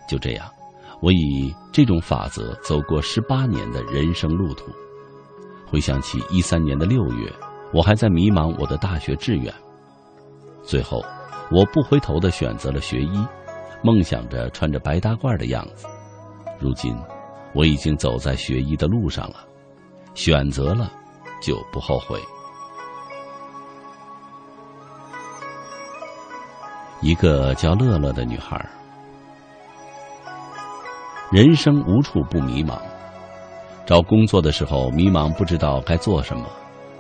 [0.07, 0.51] 就这样，
[1.01, 4.71] 我以这种法则走过十八年的人生路途。
[5.67, 7.32] 回想起一三年的六月，
[7.71, 9.53] 我还在迷茫我的大学志愿，
[10.63, 10.99] 最后
[11.51, 13.24] 我不回头的选择了学医。
[13.84, 15.86] 梦想着穿着白大褂的样子，
[16.58, 16.96] 如今
[17.54, 19.46] 我已经走在学医的路上了，
[20.16, 20.90] 选择了
[21.42, 22.18] 就不后悔。
[27.02, 28.66] 一个叫乐乐的女孩，
[31.30, 32.80] 人生无处不迷茫。
[33.86, 36.46] 找工作的时候迷茫，不知道该做什么；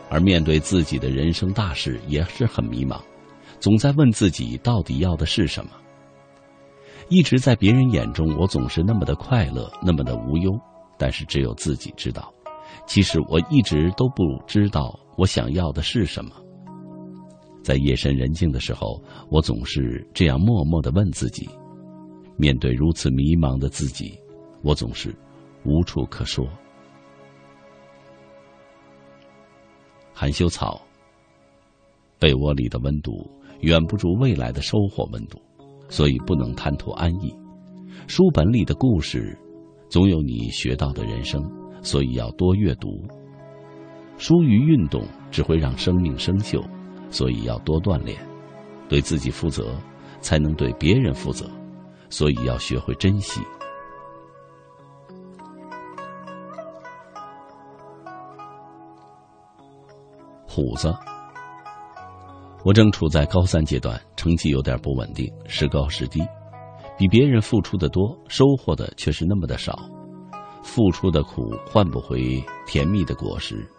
[0.09, 2.99] 而面对自己的人生大事，也是很迷茫，
[3.61, 5.71] 总在问自己到底要的是什么。
[7.13, 10.51] 一直在别人眼中，我总是那么的快乐，那么的无忧，
[10.97, 12.33] 但是只有自己知道，
[12.87, 16.31] 其实我一直都不知道我想要的是什么。
[17.63, 18.99] 在夜深人静的时候，
[19.29, 21.47] 我总是这样默默的问自己：
[22.35, 24.19] 面对如此迷茫的自己，
[24.63, 25.15] 我总是
[25.63, 26.49] 无处可说。
[30.15, 30.81] 含羞草，
[32.17, 33.29] 被窝里的温度
[33.61, 35.39] 远不如未来的收获温度。
[35.93, 37.31] 所以不能贪图安逸，
[38.07, 39.37] 书本里的故事，
[39.91, 41.39] 总有你学到的人生。
[41.83, 42.89] 所以要多阅读。
[44.17, 46.65] 疏于运动只会让生命生锈，
[47.11, 48.17] 所以要多锻炼。
[48.89, 49.75] 对自己负责，
[50.19, 51.47] 才能对别人负责。
[52.09, 53.39] 所以要学会珍惜。
[60.47, 60.91] 虎子。
[62.63, 66.21] 我正处在高三阶段，成绩有点不稳定，时高时低，
[66.97, 69.77] 比别人付出的多，收获的却是那么的少。
[70.63, 73.69] 付出的苦换不回甜蜜的果实。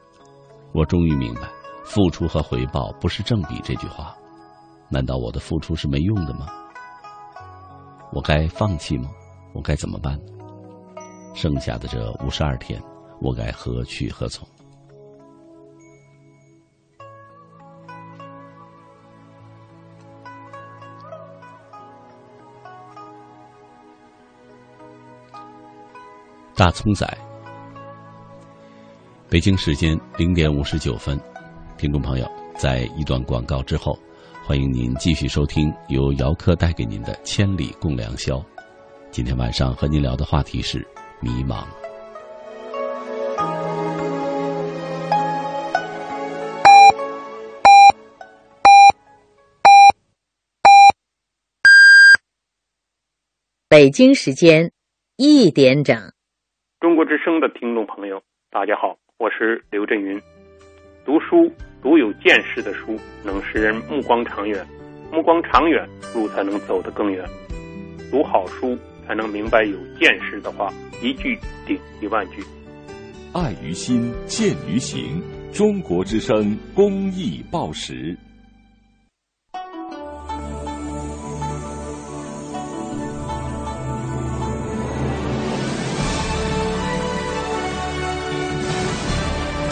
[0.72, 1.48] 我终于明白，
[1.82, 4.14] 付出和回报不是正比这句话。
[4.90, 6.46] 难道我的付出是没用的吗？
[8.12, 9.08] 我该放弃吗？
[9.54, 10.20] 我该怎么办？
[11.32, 12.78] 剩下的这五十二天，
[13.22, 14.46] 我该何去何从？
[26.56, 27.04] 大葱仔。
[29.28, 31.20] 北京时间零点五十九分，
[31.76, 33.98] 听众朋友，在一段广告之后，
[34.44, 38.36] 欢迎您继续收听由姚科带给您的《千里共良宵》。
[39.10, 40.86] 今天晚上和您聊的话题是
[41.20, 41.64] 迷茫。
[53.68, 54.70] 北京时间
[55.16, 56.12] 一点整，
[56.84, 60.20] 中国之声的听众朋友，大家好，我是刘震云。
[61.02, 61.50] 读书
[61.82, 64.62] 读有见识的书，能使人目光长远，
[65.10, 67.24] 目光长远，路才能走得更远。
[68.10, 68.76] 读好书，
[69.06, 70.70] 才能明白有见识的话，
[71.02, 72.42] 一句顶一万句。
[73.32, 75.22] 爱于心，见于行。
[75.54, 78.14] 中国之声公益报时。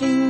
[0.00, 0.29] 相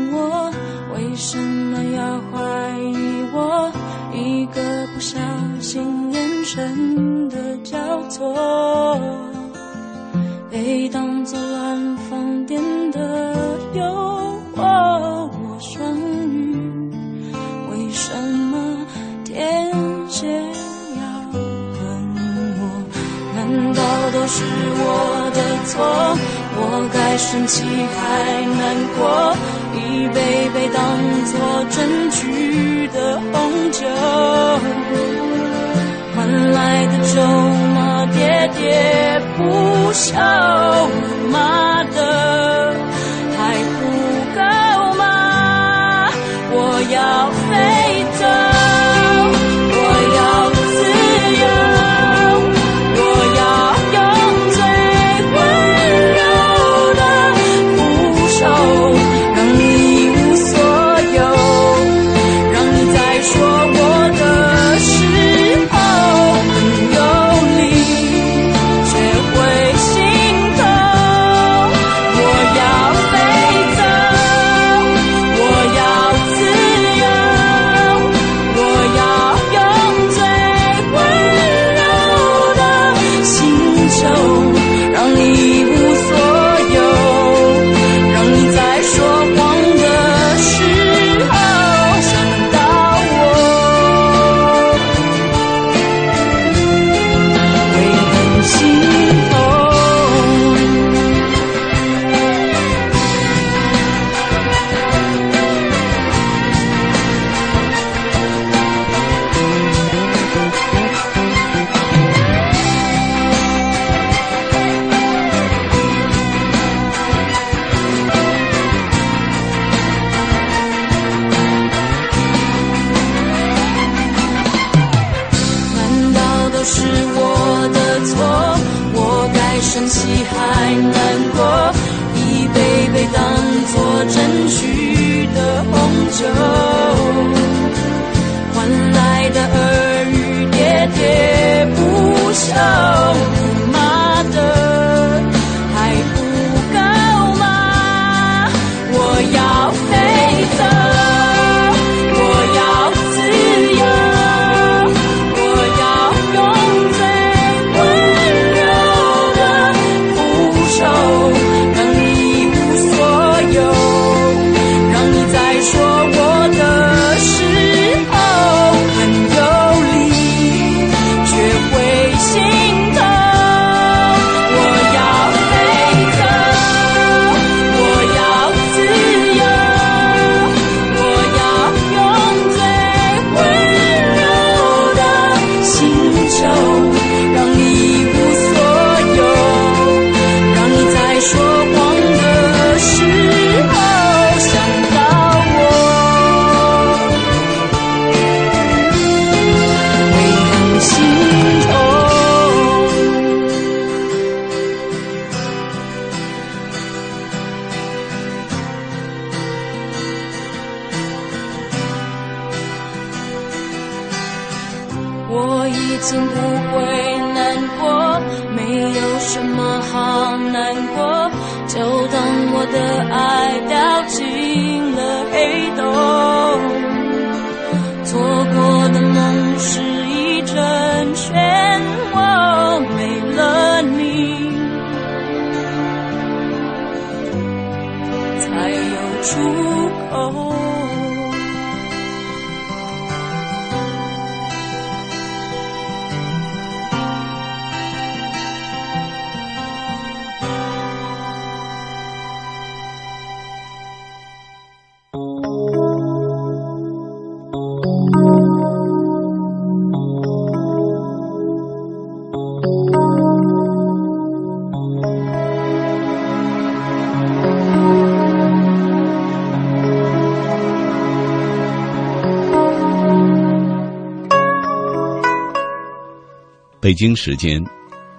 [277.00, 277.64] 北京时间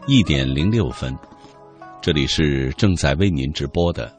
[0.07, 1.15] 一点零六分，
[2.01, 4.11] 这里是正在为您直播的，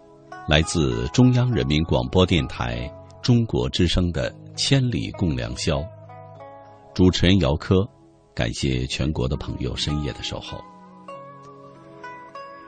[0.46, 2.88] 来自中央人民广播电台
[3.20, 5.78] 中国之声的《千里共良宵》，
[6.94, 7.84] 主持人姚科，
[8.36, 10.62] 感谢全国的朋友深夜的守候。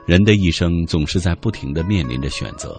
[0.05, 2.77] 人的一生总是在不停的面临着选择，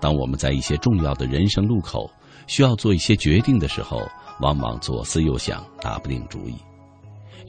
[0.00, 2.10] 当我们在一些重要的人生路口
[2.48, 4.02] 需要做一些决定的时候，
[4.40, 6.56] 往往左思右想，打不定主意。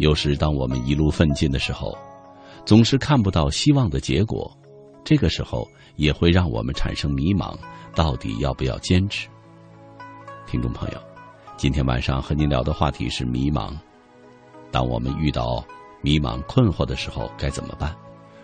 [0.02, 1.96] 有时，当我们一路奋进的时候，
[2.66, 4.52] 总是看不到希望的结果，
[5.04, 5.64] 这个时候
[5.96, 7.56] 也会让我们产生迷茫，
[7.94, 9.28] 到底要不要坚持？
[10.48, 10.98] 听众朋友，
[11.56, 13.78] 今天晚上和您聊的话题是迷茫。
[14.72, 15.64] 当我们遇到
[16.02, 17.96] 迷茫困惑的时候，该怎么办？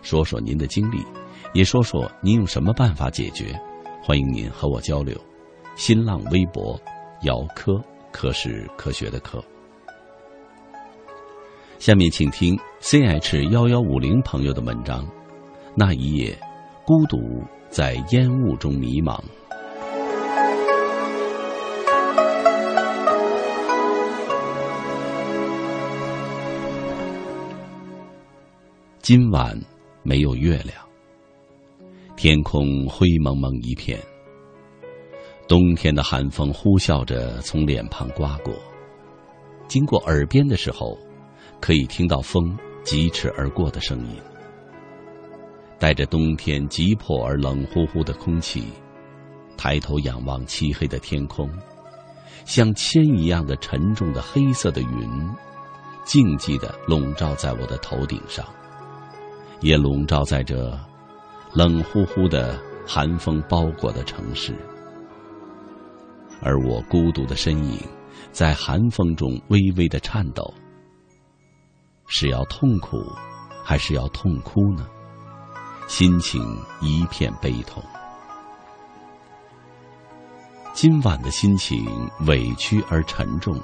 [0.03, 1.03] 说说您的经历，
[1.55, 3.59] 也说说您用什么办法解决。
[4.03, 5.19] 欢迎您和我交流。
[5.75, 6.79] 新浪微博，
[7.23, 9.43] 姚科，科是科学的科。
[11.80, 15.05] 下面请听 C H 幺幺五零朋友的文章，
[15.75, 16.38] 《那一夜，
[16.84, 17.17] 孤独
[17.69, 19.15] 在烟雾中迷茫》。
[28.99, 29.57] 今晚
[30.01, 30.75] 没有月亮，
[32.17, 33.99] 天空灰蒙蒙一片，
[35.47, 38.51] 冬天的寒风呼啸着从脸庞刮过，
[39.67, 40.97] 经过耳边的时候。
[41.59, 44.15] 可以听到风疾驰而过的声音，
[45.77, 48.65] 带着冬天急迫而冷乎乎的空气，
[49.57, 51.49] 抬头仰望漆黑的天空，
[52.45, 55.29] 像铅一样的沉重的黑色的云，
[56.05, 58.45] 静寂的笼罩在我的头顶上，
[59.59, 60.79] 也笼罩在这
[61.53, 64.55] 冷乎乎的寒风包裹的城市，
[66.41, 67.79] 而我孤独的身影
[68.31, 70.53] 在寒风中微微的颤抖。
[72.07, 73.05] 是要痛苦，
[73.63, 74.87] 还是要痛哭呢？
[75.87, 76.41] 心情
[76.81, 77.83] 一片悲痛。
[80.73, 81.85] 今晚的心情
[82.25, 83.59] 委屈而沉重。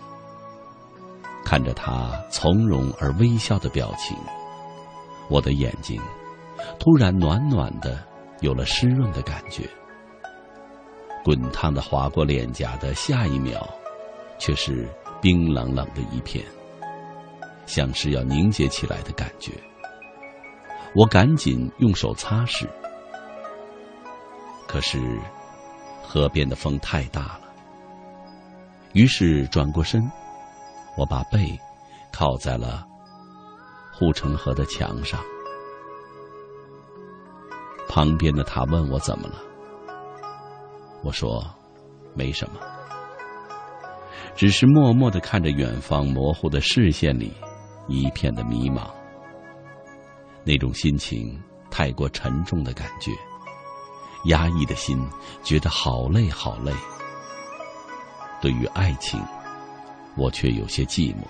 [1.46, 4.18] 看着他从容而微笑的表情，
[5.30, 6.02] 我的眼睛
[6.80, 8.04] 突然暖暖的，
[8.42, 9.70] 有了湿润的感觉。
[11.24, 13.66] 滚烫的划过脸颊的下一秒，
[14.38, 14.90] 却是
[15.22, 16.44] 冰冷冷的一片。
[17.66, 19.52] 像是要凝结起来的感觉，
[20.96, 22.68] 我赶紧用手擦拭，
[24.68, 25.00] 可是
[26.04, 27.42] 河边的风太大了，
[28.94, 30.04] 于是转过身，
[30.98, 31.60] 我把背
[32.12, 32.86] 靠在了
[33.92, 35.20] 护城河的墙上。
[37.88, 39.36] 旁边的他问我怎么了，
[41.04, 41.44] 我说
[42.14, 42.60] 没什么，
[44.36, 47.32] 只是默默的看着远方模糊的视线里。
[47.88, 48.90] 一片的迷茫，
[50.44, 53.12] 那种心情太过沉重的感觉，
[54.26, 54.98] 压抑的心
[55.44, 56.72] 觉得好累好累。
[58.42, 59.22] 对于爱情，
[60.16, 61.24] 我却有些寂寞。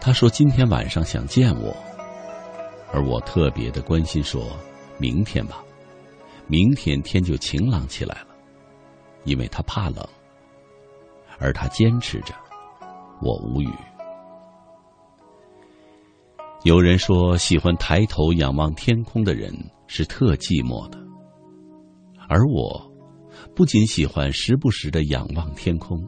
[0.00, 1.76] 他说今天晚上想见我，
[2.92, 4.44] 而我特别的关心，说
[4.96, 5.62] 明天吧，
[6.46, 8.28] 明天天就晴朗起来了，
[9.24, 10.08] 因为他怕冷，
[11.38, 12.34] 而他坚持着。
[13.20, 13.68] 我无语。
[16.64, 19.52] 有人说，喜欢抬头仰望天空的人
[19.86, 20.98] 是特寂寞的，
[22.28, 22.92] 而我
[23.54, 26.04] 不仅喜欢时不时的仰望天空，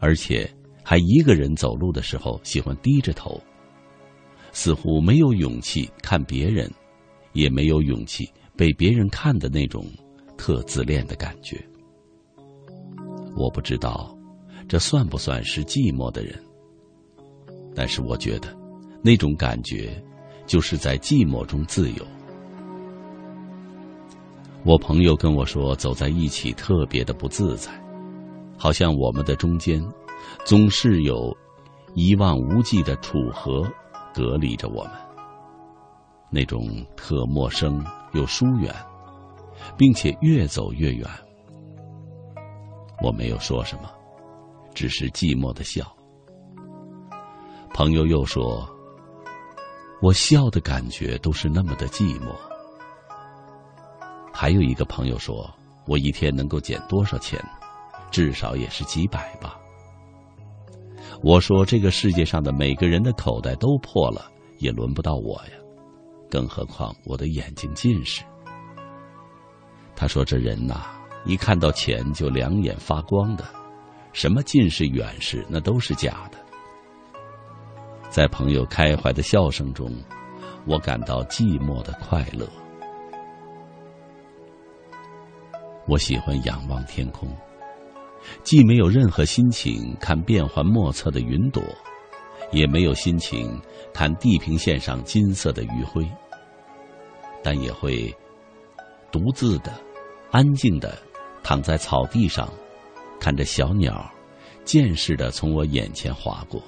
[0.00, 0.50] 而且
[0.82, 3.40] 还一个人走路的时候喜欢低着头，
[4.52, 6.70] 似乎没有勇气看别人，
[7.32, 9.84] 也没有勇气被别人看的那种
[10.36, 11.64] 特自恋的感觉。
[13.36, 14.15] 我不知道。
[14.68, 16.38] 这算不算是寂寞的人？
[17.74, 18.48] 但是我觉得，
[19.02, 20.02] 那种感觉，
[20.46, 22.04] 就是在寂寞中自由。
[24.64, 27.70] 我朋友跟我说，走在一起特别的不自在，
[28.58, 29.80] 好像我们的中间，
[30.44, 31.36] 总是有
[31.94, 33.64] 一望无际的楚河
[34.12, 34.92] 隔离着我们。
[36.28, 38.74] 那种特陌生又疏远，
[39.78, 41.08] 并且越走越远。
[43.00, 43.88] 我没有说什么，
[44.76, 45.90] 只是寂寞的笑。
[47.72, 48.68] 朋友又说
[50.02, 52.30] ：“我笑的感觉都是那么的寂寞。”
[54.30, 55.50] 还有一个朋友说
[55.88, 57.42] ：“我一天能够捡多少钱？
[58.10, 59.58] 至少也是几百吧。”
[61.24, 65.52] 我说：“这个世界上的每个人的口袋都破了，也轮不到我呀。
[66.30, 68.22] 更何况我的眼睛近视。”
[69.96, 70.82] 他说：“这人呐，
[71.24, 73.44] 一看到钱就两眼发光的，
[74.16, 76.38] 什么近视远视，那都是假的。”
[78.08, 79.92] 在朋友开怀的笑声中，
[80.66, 82.48] 我感到寂寞的快乐。
[85.86, 87.28] 我喜欢仰望天空，
[88.42, 91.62] 既没有任何心情看变幻莫测的云朵，
[92.52, 93.60] 也没有心情
[93.92, 96.10] 看地平线上金色的余晖，
[97.42, 98.10] 但也会
[99.12, 99.70] 独自的、
[100.30, 100.96] 安静的
[101.42, 102.48] 躺在草地上，
[103.18, 104.10] 看着小鸟
[104.64, 106.62] 渐似的从我眼前划过。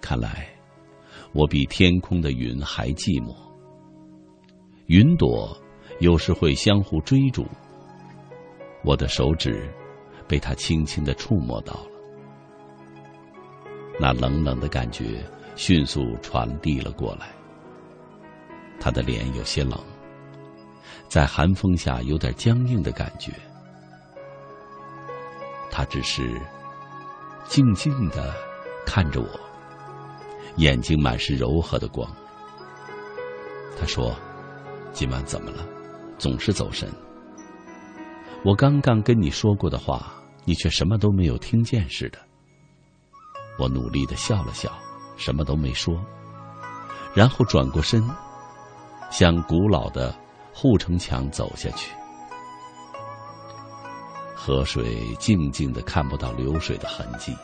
[0.00, 0.48] 看来，
[1.32, 3.34] 我比天空的云还寂寞。
[4.86, 5.56] 云朵。
[6.00, 7.46] 有时会相互追逐，
[8.84, 9.66] 我的手指
[10.28, 11.90] 被他轻轻的触摸到了，
[13.98, 15.24] 那冷冷的感觉
[15.54, 17.30] 迅速传递了过来。
[18.78, 19.82] 他的脸有些冷，
[21.08, 23.32] 在寒风下有点僵硬的感觉。
[25.70, 26.40] 他只是
[27.46, 28.34] 静静的
[28.84, 29.28] 看着我，
[30.56, 32.10] 眼睛满是柔和的光。
[33.78, 34.14] 他说
[34.92, 35.66] ：“今晚怎么了？”
[36.18, 36.90] 总是走神。
[38.42, 40.14] 我刚刚跟你说过的话，
[40.44, 42.18] 你却什么都没有听见似的。
[43.58, 44.72] 我努力的笑了笑，
[45.18, 46.02] 什么都没说，
[47.12, 48.02] 然后转过身，
[49.10, 50.14] 向古老的
[50.54, 51.92] 护城墙走下去。
[54.46, 57.36] 河水静静的，看不到流水的痕迹。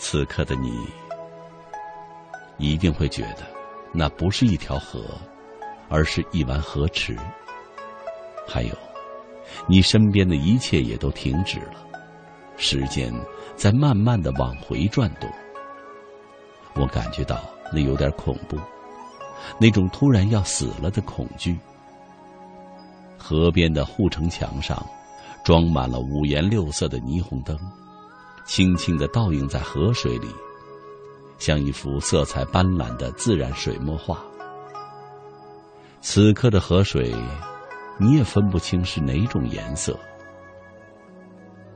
[0.00, 0.84] 此刻的你，
[2.58, 3.46] 一定会觉得，
[3.92, 5.00] 那不是一条河。
[5.88, 7.16] 而是一湾河池，
[8.44, 8.74] 还有，
[9.68, 11.86] 你身边的一切也都停止了，
[12.56, 13.14] 时间
[13.54, 15.30] 在慢慢的往回转动。
[16.74, 17.40] 我感觉到
[17.72, 18.58] 那有点恐怖，
[19.60, 21.56] 那种突然要死了的恐惧。
[23.28, 24.80] 河边的护城墙上，
[25.44, 27.58] 装满了五颜六色的霓虹灯，
[28.44, 30.28] 轻轻的倒映在河水里，
[31.36, 34.22] 像一幅色彩斑斓的自然水墨画。
[36.00, 37.12] 此刻的河水，
[37.98, 39.98] 你也分不清是哪种颜色，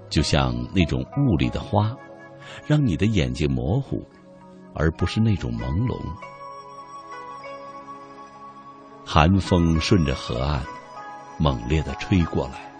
[0.08, 1.90] 就像那种雾里的花，
[2.64, 4.06] 让你的眼睛模糊，
[4.72, 5.98] 而不是那种朦胧。
[9.04, 10.64] 寒风顺着河岸
[11.40, 12.70] 猛烈的吹过来，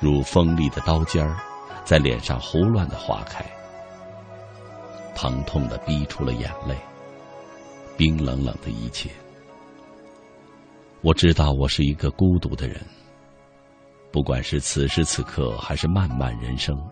[0.00, 1.36] 如锋利的刀尖儿，
[1.84, 3.44] 在脸上胡乱的划开，
[5.14, 6.74] 疼痛的逼出了眼泪，
[7.98, 9.10] 冰冷冷的一切。
[11.02, 12.80] 我知道我是一个孤独的人，
[14.10, 16.82] 不管是此时此刻还是漫漫人生，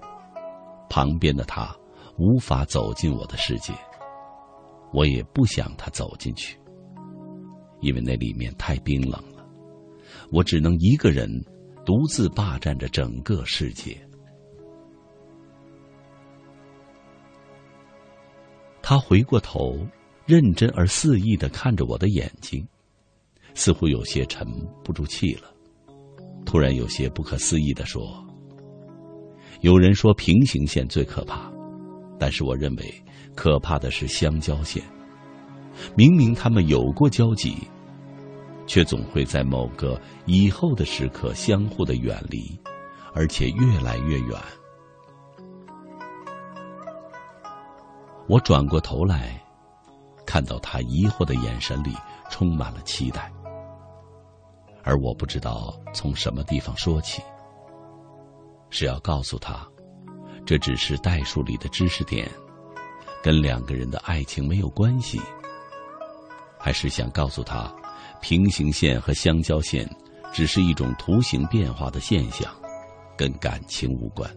[0.91, 1.75] 旁边的他
[2.19, 3.73] 无法走进我的世界，
[4.93, 6.61] 我也不想他走进去，
[7.81, 9.19] 因为那里面太冰冷，
[10.31, 11.29] 我只能一个人
[11.85, 13.97] 独自霸占着整个世界。
[18.83, 19.77] 他回过头，
[20.27, 22.67] 认真而肆意的看着我的眼睛。
[23.55, 24.47] 似乎有些沉
[24.85, 25.51] 不住气了，
[26.45, 28.23] 突然有些不可思议的说
[29.63, 31.51] ：“有人说平行线最可怕，
[32.19, 33.03] 但是我认为
[33.35, 34.85] 可怕的是相交线。
[35.97, 37.57] 明明他们有过交集，
[38.67, 42.59] 却总会在某个以后的时刻相互的远离，
[43.15, 44.39] 而且越来越远。”
[48.29, 49.41] 我转过头来，
[50.27, 51.95] 看到他疑惑的眼神里
[52.29, 53.33] 充满了期待。
[54.83, 57.23] 而我不知道从什么地方说起，
[58.71, 59.65] 是要告诉他，
[60.45, 62.29] 这只是代数里的知识点，
[63.23, 65.21] 跟两个人的爱情没有关系；
[66.59, 67.73] 还是想告诉他，
[68.21, 69.89] 平行线和相交线
[70.33, 72.53] 只是一种图形变化的现象，
[73.17, 74.31] 跟感情无关。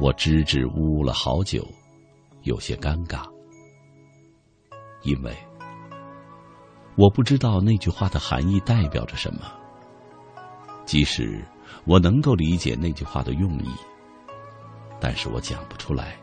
[0.00, 1.66] 我支支吾吾了好久，
[2.42, 3.22] 有些尴尬，
[5.02, 5.36] 因为
[6.96, 9.40] 我不知道那句话的含义代表着什么。
[10.86, 11.44] 即使
[11.84, 13.68] 我能够理解那句话的用意，
[14.98, 16.16] 但是我讲不出来。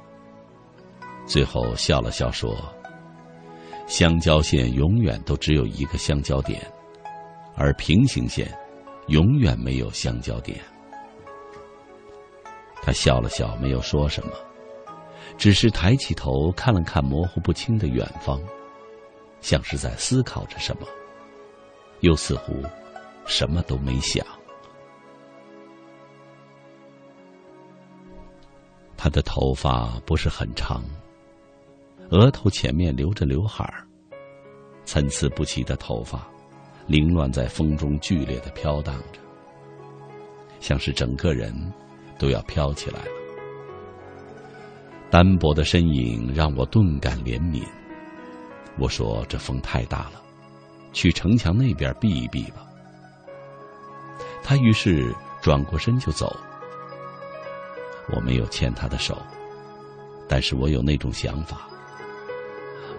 [1.25, 2.55] 最后笑了笑说
[3.87, 6.61] ：“相交线永远都只有一个相交点，
[7.55, 8.47] 而平行线
[9.07, 10.59] 永远没有相交点。”
[12.83, 14.31] 他笑了笑，没有说什么，
[15.37, 18.41] 只是抬起头看了看模糊不清的远方，
[19.41, 20.87] 像是在思考着什么，
[22.01, 22.53] 又似乎
[23.25, 24.25] 什么都没想。
[28.95, 30.83] 他的头发不是很长，
[32.09, 33.85] 额头前面留着刘海儿，
[34.85, 36.25] 参差不齐的头发，
[36.87, 39.19] 凌乱在风中剧烈的飘荡着，
[40.61, 41.53] 像是整个人
[42.17, 43.11] 都要飘起来了。
[45.09, 47.63] 单薄的身影让我顿感怜悯。
[48.79, 50.21] 我说：“这风太大了，
[50.93, 52.65] 去城墙那边避一避吧。”
[54.43, 56.33] 他于是转过身就走。
[58.13, 59.17] 我没有牵他的手，
[60.29, 61.67] 但是我有那种想法。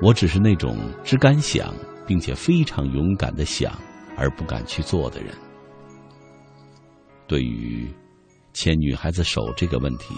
[0.00, 1.74] 我只是那种只敢想，
[2.06, 3.72] 并且非常勇敢的想，
[4.16, 5.34] 而不敢去做的人。
[7.26, 7.92] 对于
[8.52, 10.14] 牵女孩子手这个问题，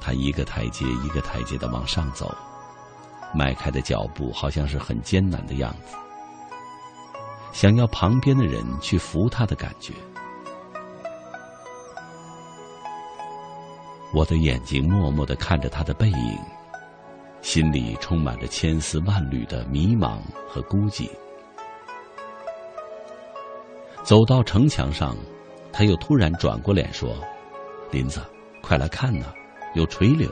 [0.00, 2.32] 他一个台阶一个台阶的往上走，
[3.34, 5.96] 迈开的脚步好像是很艰难的样子，
[7.52, 9.92] 想要旁边的人去扶他的感觉。
[14.14, 16.38] 我的眼睛默默的看着他的背影，
[17.42, 20.18] 心里充满着千丝万缕的迷茫
[20.48, 21.08] 和孤寂。
[24.02, 25.16] 走到城墙上，
[25.72, 27.16] 他又突然转过脸说
[27.90, 28.20] ：“林子，
[28.62, 29.26] 快来看呐，
[29.74, 30.30] 有垂柳。”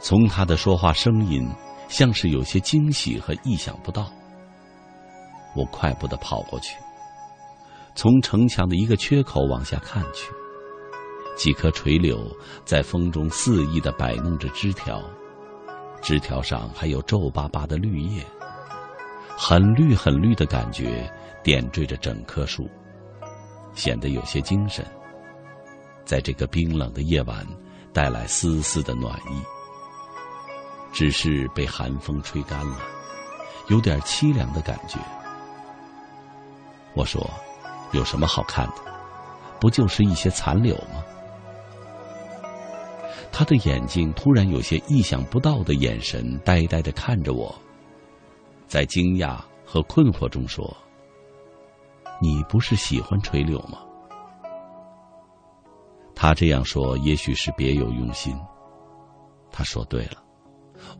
[0.00, 1.48] 从他的说话声音，
[1.88, 4.12] 像是有些惊喜和意想不到。
[5.56, 6.76] 我快步的跑过去，
[7.94, 10.30] 从城墙的一个缺口往下看去。
[11.36, 12.24] 几棵垂柳
[12.64, 15.02] 在风中肆意的摆弄着枝条，
[16.00, 18.24] 枝条上还有皱巴巴的绿叶，
[19.36, 21.12] 很绿很绿的感觉
[21.42, 22.68] 点缀着整棵树，
[23.74, 24.84] 显得有些精神。
[26.04, 27.46] 在这个冰冷的夜晚，
[27.92, 29.42] 带来丝丝的暖意。
[30.92, 32.78] 只是被寒风吹干了，
[33.66, 34.96] 有点凄凉的感觉。
[36.94, 37.28] 我说
[37.90, 38.74] ：“有什么好看的？
[39.60, 41.02] 不就是一些残柳吗？”
[43.36, 47.52] 他的眼睛突然有些意想不到的眼神，呆呆的看着我，
[48.68, 50.64] 在惊讶和困惑中说
[52.22, 53.80] ：“你不是喜欢垂柳吗？”
[56.14, 58.32] 他这样说，也许是别有用心。
[59.50, 60.22] 他说对了，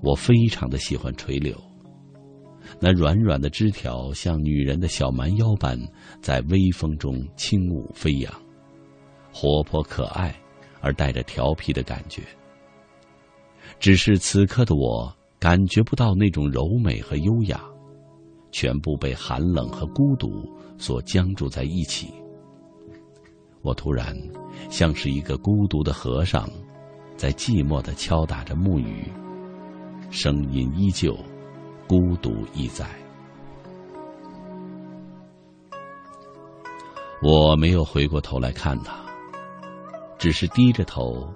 [0.02, 1.56] 我非常的喜欢垂柳，
[2.80, 5.78] 那软软的枝条像女人的小蛮腰般，
[6.20, 8.34] 在微风中轻舞飞扬，
[9.32, 10.34] 活泼可爱。
[10.84, 12.22] 而带着调皮的感觉，
[13.80, 17.58] 只是此刻的我感觉不到那种柔美和优雅，
[18.52, 20.46] 全部被寒冷和孤独
[20.76, 22.12] 所僵住在一起。
[23.62, 24.14] 我突然
[24.68, 26.46] 像是一个孤独的和尚，
[27.16, 29.10] 在寂寞的敲打着木鱼，
[30.10, 31.16] 声音依旧，
[31.88, 32.86] 孤独亦在。
[37.22, 39.02] 我没有回过头来看他。
[40.18, 41.28] 只是低着头，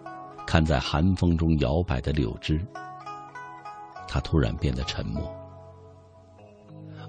[0.47, 2.61] 看在寒风中摇摆的柳枝。
[4.07, 5.31] 他突然变得沉默。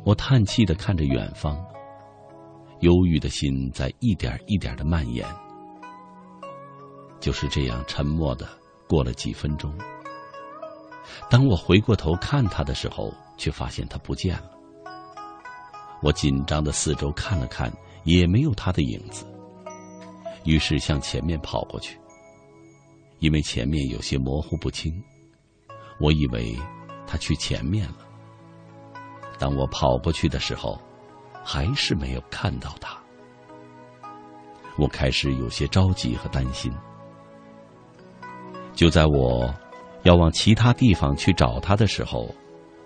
[0.05, 1.57] 我叹气的看着远方，
[2.81, 5.25] 忧郁的心在一点一点的蔓延。
[7.19, 8.47] 就是这样沉默的
[8.87, 9.73] 过了几分钟。
[11.29, 14.51] 当我回过头看他的时候，却发现他不见了。
[16.01, 17.71] 我紧张的四周看了看，
[18.03, 19.25] 也没有他的影子。
[20.43, 21.99] 于是向前面跑过去，
[23.19, 25.03] 因为前面有些模糊不清，
[25.99, 26.57] 我以为
[27.05, 27.97] 他去前面了。
[29.37, 30.79] 当我跑过去的时候，
[31.43, 32.97] 还是没有看到他。
[34.77, 36.71] 我开始有些着急和担心。
[38.73, 39.53] 就在我
[40.03, 42.33] 要往其他地方去找他的时候，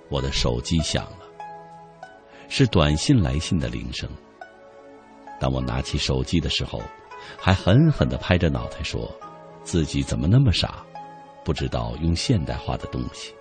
[0.09, 1.19] 我的手机响了，
[2.49, 4.09] 是短信来信的铃声。
[5.39, 6.81] 当我拿起手机的时候，
[7.37, 9.09] 还狠狠的拍着脑袋说
[9.63, 10.85] ：“自己怎么那么傻，
[11.43, 13.33] 不知道用现代化的东西。”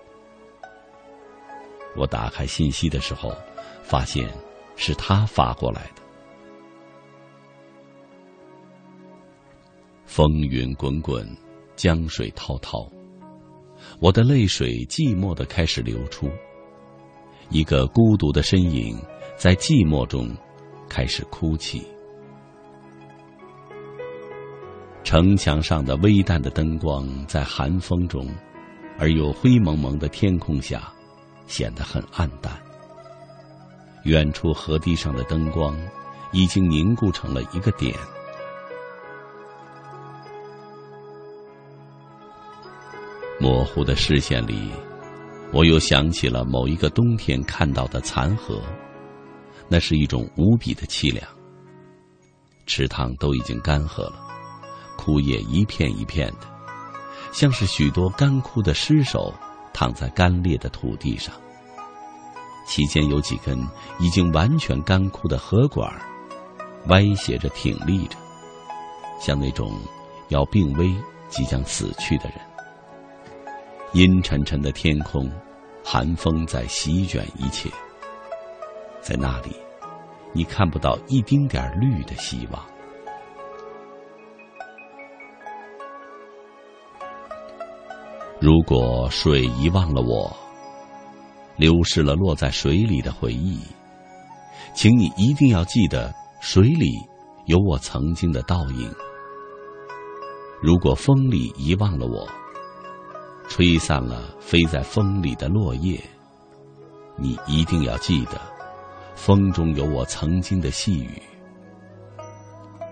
[1.97, 3.37] 我打开信息的时候，
[3.83, 4.29] 发现
[4.77, 6.03] 是他发过来的。
[10.07, 11.27] 风云滚滚，
[11.77, 12.91] 江水滔滔，
[14.01, 16.31] 我的泪水寂寞的开始流出。
[17.51, 18.99] 一个孤独的身影，
[19.37, 20.35] 在寂寞中
[20.89, 21.87] 开始哭泣。
[25.05, 28.27] 城墙上的微淡的灯光，在寒风中，
[28.99, 30.93] 而又灰蒙蒙的天空下，
[31.47, 32.53] 显得很暗淡。
[34.05, 35.77] 远处河堤上的灯光，
[36.33, 37.95] 已经凝固成了一个点。
[43.41, 44.71] 模糊的视线里，
[45.53, 48.63] 我又想起了某一个冬天看到的残荷，
[49.69, 51.27] 那是一种无比的凄凉。
[52.67, 54.22] 池塘都已经干涸了，
[55.05, 56.47] 枯叶一片一片的，
[57.33, 59.35] 像是许多干枯的尸首
[59.73, 61.35] 躺在干裂的土地上。
[62.69, 63.59] 其间有几根
[63.99, 65.93] 已经完全干枯的河管，
[66.87, 68.17] 歪斜着挺立着，
[69.21, 69.77] 像那种
[70.29, 70.95] 要病危、
[71.29, 72.39] 即将死去的人。
[73.95, 75.29] 阴沉沉的天空，
[75.85, 77.69] 寒风在席卷一切。
[79.01, 79.57] 在那里，
[80.33, 82.72] 你看不到一丁点绿的希望。
[88.43, 90.37] 如果水遗忘了我，
[91.57, 93.61] 流逝了落在水里的回忆，
[94.75, 96.99] 请你一定要记得，水里
[97.47, 98.93] 有我曾经的倒影。
[100.61, 102.29] 如果风里遗忘了我，
[103.49, 106.03] 吹散了飞在风里的落叶，
[107.17, 108.41] 你一定要记得，
[109.15, 111.23] 风中有我曾经的细雨。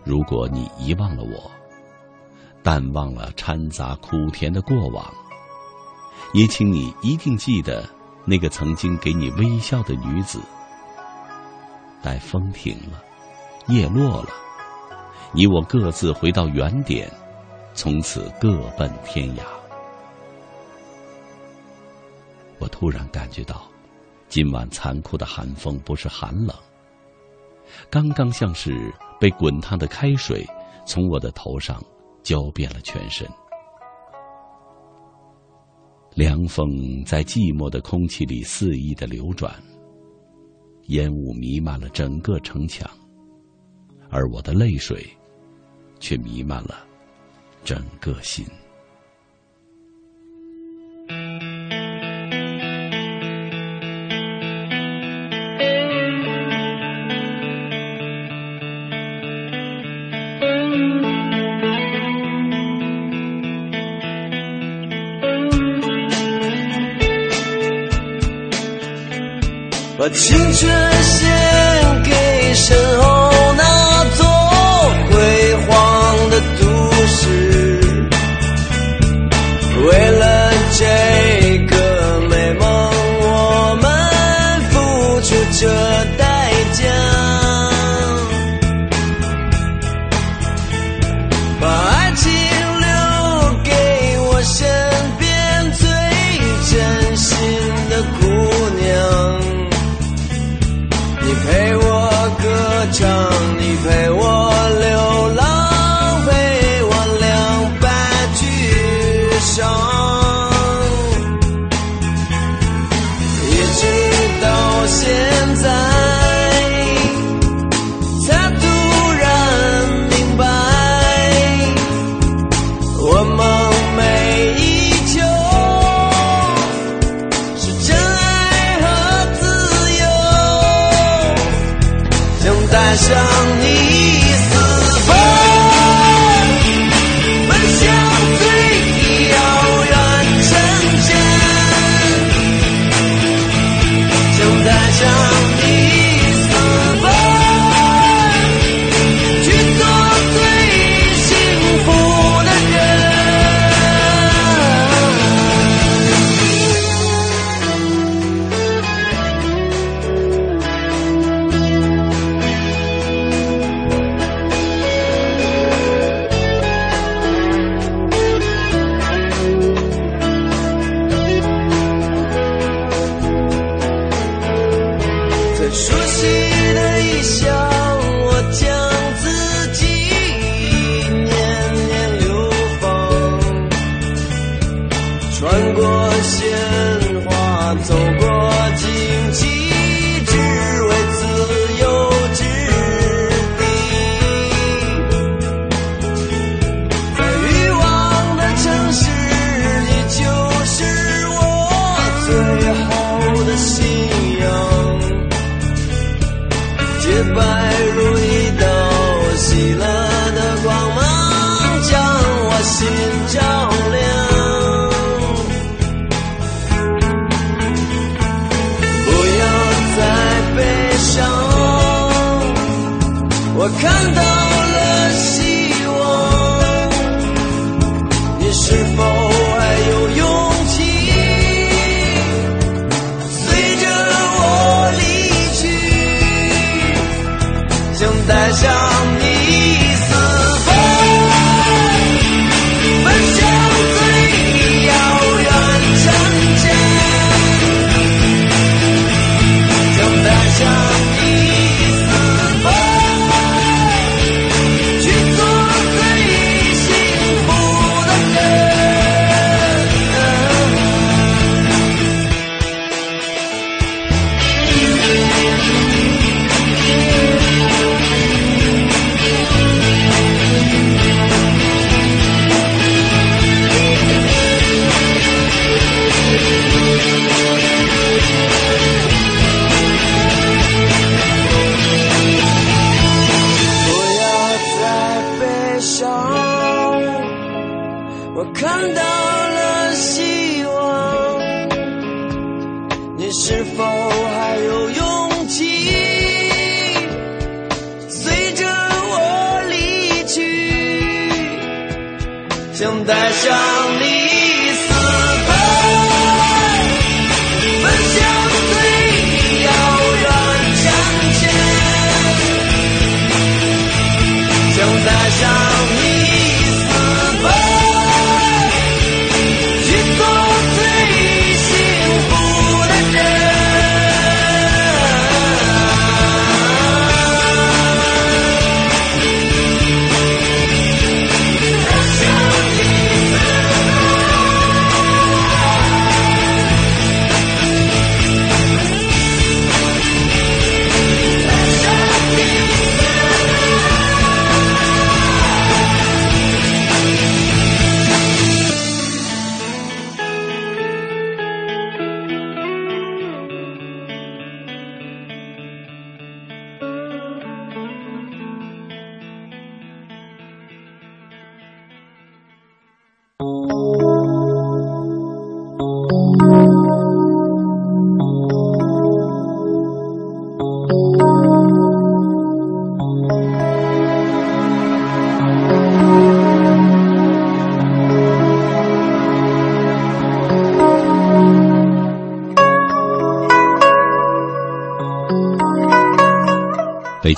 [0.05, 1.51] 如果你遗忘了我，
[2.63, 5.13] 淡忘了掺杂苦甜的过往，
[6.33, 7.89] 也请你一定记得
[8.25, 10.41] 那个曾经给你微笑的女子。
[12.03, 13.03] 待风停了，
[13.69, 14.31] 叶落了，
[15.33, 17.11] 你我各自回到原点，
[17.75, 19.43] 从此各奔天涯。
[22.59, 23.63] 我突然感觉到，
[24.29, 26.55] 今晚残酷的寒风不是寒冷，
[27.91, 30.47] 刚刚像是被滚烫的开水
[30.87, 31.83] 从我的头上
[32.23, 33.29] 浇遍了全身。
[36.15, 39.55] 凉风在寂寞的空气里肆意的流转，
[40.89, 42.91] 烟雾弥漫了整个城墙，
[44.09, 45.07] 而我的泪水
[46.01, 46.85] 却弥漫了
[47.65, 48.45] 整个心。
[70.13, 71.00] 青春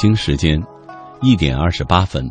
[0.03, 0.61] 北京时间
[1.21, 2.29] 一点二十八分，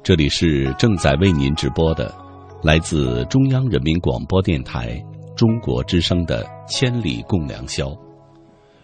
[0.00, 2.14] 这里是正在为您直播的，
[2.62, 4.96] 来自中央人民广播电台
[5.34, 7.86] 中国之声的《千里共良宵》，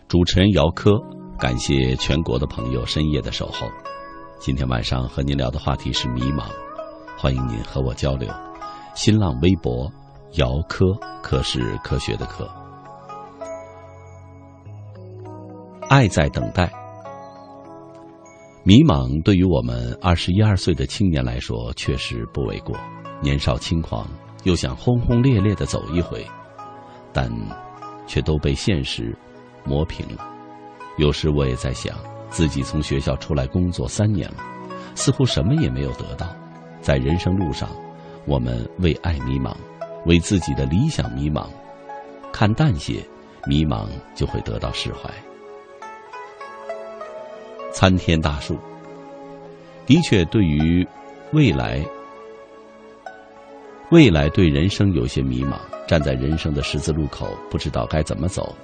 [0.08, 0.90] 主持人姚科，
[1.38, 3.68] 感谢全国的朋友深夜的守候。
[4.40, 6.46] 今天晚上和您聊的话题是迷茫，
[7.16, 8.28] 欢迎您和我交流。
[8.96, 9.88] 新浪微博
[10.32, 10.84] 姚科，
[11.22, 12.50] 科是科学的科。
[15.88, 16.68] 爱在等待。
[18.66, 22.76] 迷茫对于我们二十一二岁的青年来说，确实不为过。
[23.22, 24.10] 年少轻狂，
[24.42, 26.26] 又想轰轰烈烈的走一回，
[27.12, 27.30] 但
[28.08, 29.16] 却都被现实
[29.64, 30.28] 磨平了。
[30.98, 31.96] 有时我也在想，
[32.28, 34.38] 自己从学校出来工作三年了，
[34.96, 36.26] 似乎什么也没有得到。
[36.80, 37.70] 在人生路上，
[38.26, 39.54] 我们为爱迷茫，
[40.06, 41.46] 为自己的理想迷茫。
[42.32, 42.94] 看淡些，
[43.46, 43.86] 迷茫
[44.16, 45.08] 就会得到释怀。
[47.76, 48.56] 参天大树，
[49.84, 50.82] 的确对于
[51.34, 51.84] 未来，
[53.90, 55.58] 未来对人生有些迷茫。
[55.86, 58.56] 站在人生的十字路口，不知道该怎么走，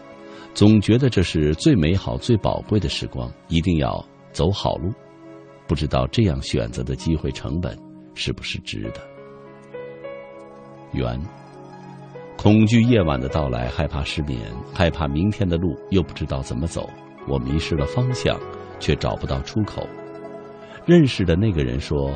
[0.54, 4.02] 总觉得这是最美好、最宝贵的时光，一定要
[4.32, 4.90] 走好路。
[5.68, 7.78] 不知道这样选择的机会成本
[8.14, 9.00] 是不是值得？
[10.92, 11.20] 缘，
[12.38, 14.40] 恐惧夜晚的到来，害怕失眠，
[14.72, 16.88] 害怕明天的路又不知道怎么走，
[17.28, 18.40] 我迷失了方向。
[18.82, 19.88] 却找不到出口。
[20.84, 22.10] 认识的那个人说，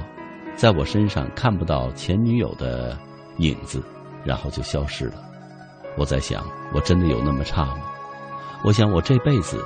[0.56, 2.98] 在我身上看不到前女友的
[3.38, 3.80] 影子，
[4.24, 5.22] 然后就消失了。
[5.96, 6.44] 我在想，
[6.74, 7.86] 我真的有那么差吗？
[8.64, 9.64] 我想，我这辈子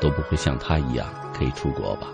[0.00, 2.08] 都不会像他一样可以出国吧。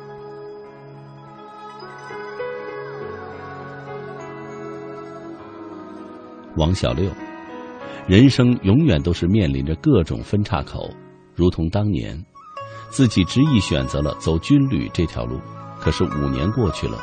[6.56, 7.10] 王小六，
[8.06, 10.90] 人生永远都是面临着各种分岔口，
[11.34, 12.22] 如同当年，
[12.90, 15.40] 自己执意选择了走军旅这条路，
[15.80, 16.98] 可是五年过去了，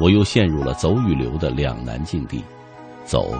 [0.00, 2.42] 我又陷入了走与留的两难境地。
[3.04, 3.34] 走，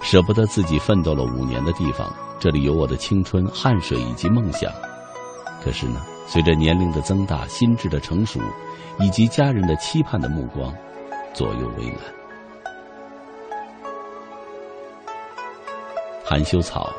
[0.00, 4.72] 舍不得自己奋斗了五年的地方，这里有我的青春、汗水以及梦想。
[5.62, 8.40] 可是呢，随着年龄的增大、心智的成熟，
[9.00, 10.72] 以及家人的期盼的目光，
[11.34, 11.98] 左右为难。
[16.24, 16.92] 含羞草，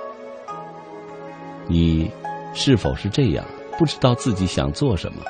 [1.68, 2.12] 你
[2.54, 3.46] 是否是这样？
[3.80, 5.22] 不知道自己想做什么，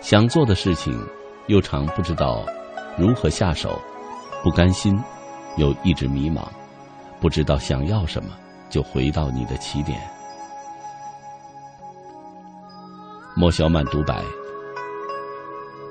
[0.00, 0.98] 想做的事情，
[1.48, 2.46] 又常不知道
[2.96, 3.78] 如何下手，
[4.42, 4.98] 不甘心，
[5.58, 6.48] 又一直迷茫，
[7.20, 8.30] 不知道想要什么，
[8.70, 10.00] 就回到你的起点。
[13.36, 14.24] 莫小满独白：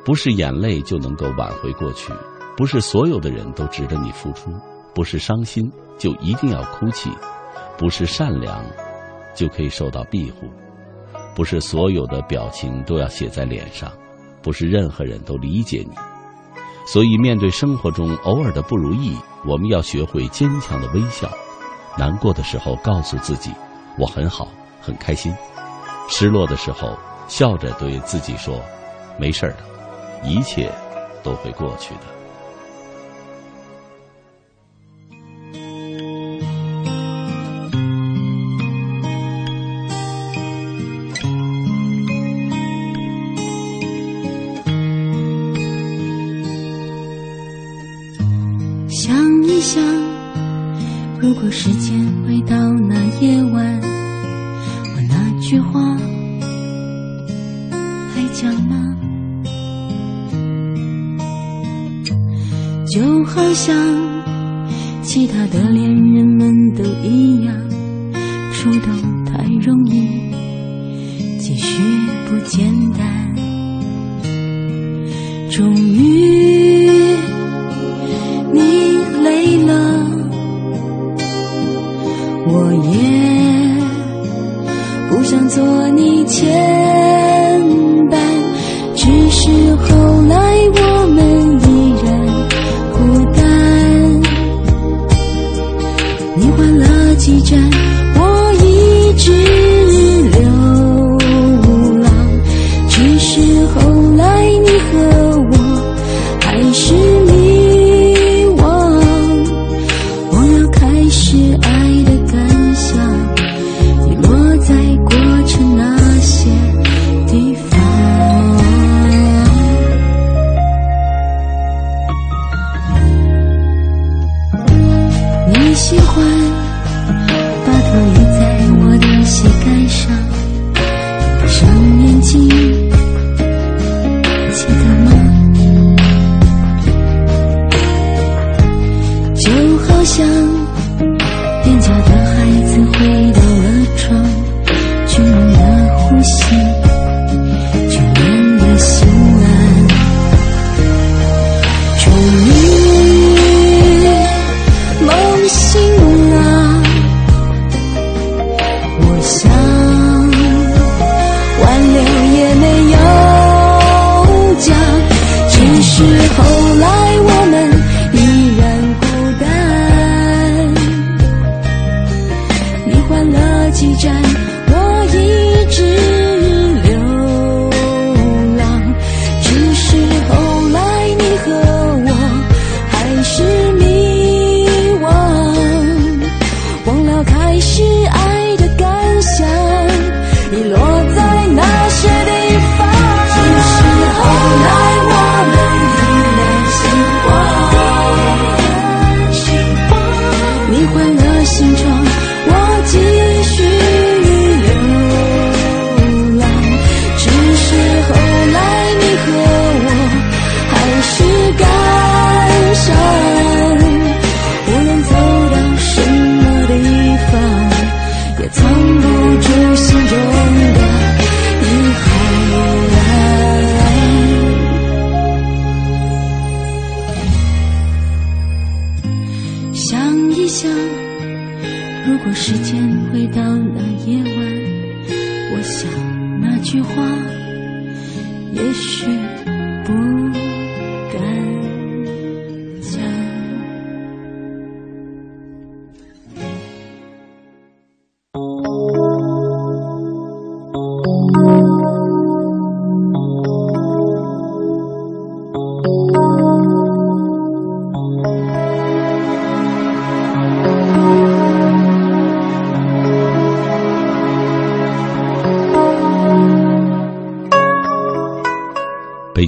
[0.03, 2.11] 不是眼泪就能够挽回过去，
[2.57, 4.51] 不是所有的人都值得你付出，
[4.95, 7.11] 不是伤心就一定要哭泣。
[7.77, 8.65] 不是善良，
[9.35, 10.47] 就可以受到庇护；
[11.39, 13.89] 不是所有的表情都要写在脸上；
[14.41, 15.95] 不是任何人都理解你。
[16.85, 21.31] 所以，面对生活中偶尔的不如意，我们要学会坚强的微笑。
[21.97, 23.53] 难过的时候，告诉自己
[23.97, 24.49] 我很好，
[24.81, 25.31] 很开心；
[26.09, 26.97] 失落的时候，
[27.29, 28.59] 笑着对自己说
[29.17, 29.59] 没事的，
[30.25, 30.69] 一切
[31.23, 32.18] 都会过去的。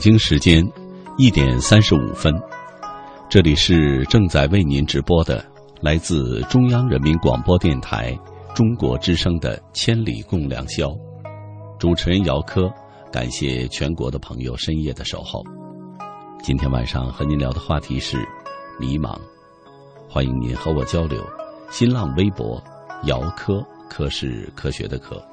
[0.02, 0.68] 北京时间
[1.15, 2.34] 一点三十五分，
[3.30, 5.45] 这里是正在为您直播的
[5.80, 8.18] 来自中央人民广播电台
[8.56, 10.88] 中国之声的《千里共良宵》，
[11.78, 12.68] 主持人姚科，
[13.11, 15.44] 感谢全国的朋友深夜的守候。
[16.41, 18.18] 今天晚上和您聊的话题是
[18.80, 19.15] 迷茫，
[20.10, 21.23] 欢迎您和我交流。
[21.69, 22.60] 新浪微博
[23.03, 25.23] 姚科，科是科学的科。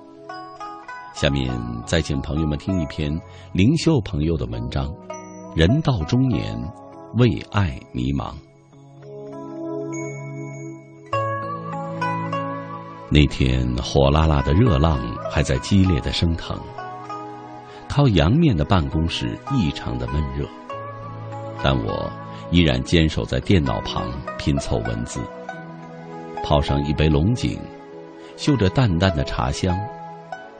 [1.20, 1.52] 下面
[1.84, 3.10] 再请朋友们听一篇
[3.52, 4.88] 灵秀朋友的文章：
[5.52, 6.56] 人到中年，
[7.16, 8.32] 为爱迷茫。
[13.10, 16.56] 那天火辣辣的热浪还在激烈的升腾，
[17.88, 20.46] 靠阳面的办公室异常的闷热，
[21.64, 22.08] 但我
[22.52, 24.08] 依然坚守在电脑旁
[24.38, 25.20] 拼凑文字，
[26.44, 27.58] 泡上一杯龙井，
[28.36, 29.76] 嗅着淡淡的茶香。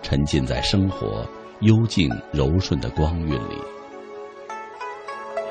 [0.03, 1.27] 沉浸在生活
[1.61, 3.61] 幽静柔顺的光晕里，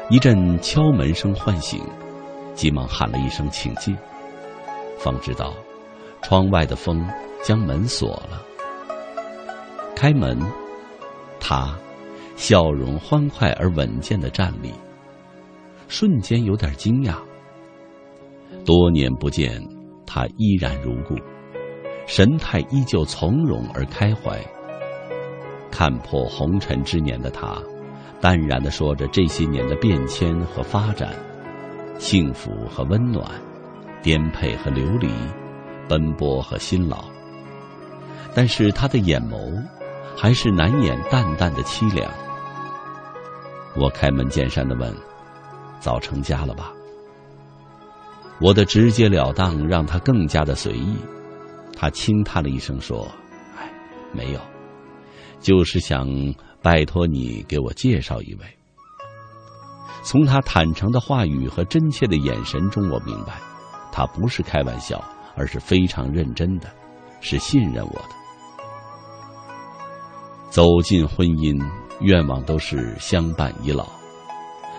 [0.10, 1.84] 一阵敲门声唤醒，
[2.54, 3.96] 急忙喊了一声“请进”，
[4.98, 5.54] 方知道
[6.22, 7.06] 窗外的风
[7.44, 8.42] 将门锁了。
[9.96, 10.40] 开门，
[11.40, 11.78] 他
[12.36, 14.72] 笑容欢快而稳健的站立，
[15.88, 17.16] 瞬间有点惊讶。
[18.66, 19.62] 多年不见，
[20.06, 21.16] 他依然如故。
[22.08, 24.40] 神态依旧从容而开怀，
[25.70, 27.62] 看破红尘之年的他，
[28.22, 31.14] 淡然的说着这些年的变迁和发展，
[32.00, 33.30] 幸福和温暖，
[34.02, 35.10] 颠沛和流离，
[35.90, 37.04] 奔波和辛劳。
[38.34, 39.62] 但是他的眼眸，
[40.16, 42.10] 还是难掩淡淡的凄凉。
[43.76, 44.96] 我开门见山的问
[45.82, 46.72] ：“早成家了吧？”
[48.40, 50.96] 我的直截了当让他更加的随意。
[51.80, 53.08] 他轻叹了一声说
[53.56, 53.72] ：“哎，
[54.12, 54.40] 没有，
[55.40, 56.08] 就是想
[56.60, 58.46] 拜托你给我介绍一位。”
[60.02, 63.34] 从他坦诚的话语和真切的眼神中，我明白，
[63.92, 65.04] 他不是开玩笑，
[65.36, 66.68] 而是非常认真的，
[67.22, 68.10] 是信任我的。
[70.50, 71.64] 走进婚姻，
[72.00, 73.86] 愿望都是相伴已老，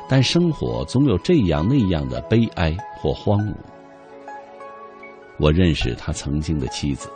[0.09, 3.55] 但生活总有这样那样的悲哀或荒芜。
[5.39, 7.09] 我认识他曾经的妻子，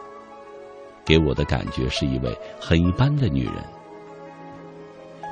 [1.05, 3.55] 给我的感觉是一位很一般的女人。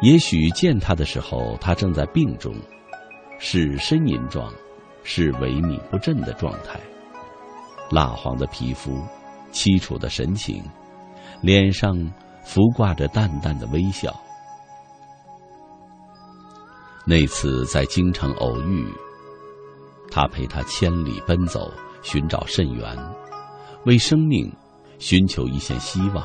[0.02, 2.54] 也许见他的时候，他正在病中，
[3.38, 4.52] 是呻吟状，
[5.04, 6.80] 是萎靡不振的状态，
[7.90, 8.98] 蜡黄的皮肤，
[9.52, 10.62] 凄楚的神情，
[11.42, 11.94] 脸上
[12.44, 14.12] 浮挂着淡淡的微笑。
[17.06, 18.86] 那次在京城偶遇，
[20.10, 21.70] 他陪他千里奔走。
[22.02, 22.96] 寻找肾源，
[23.86, 24.50] 为生命
[24.98, 26.24] 寻求一线希望。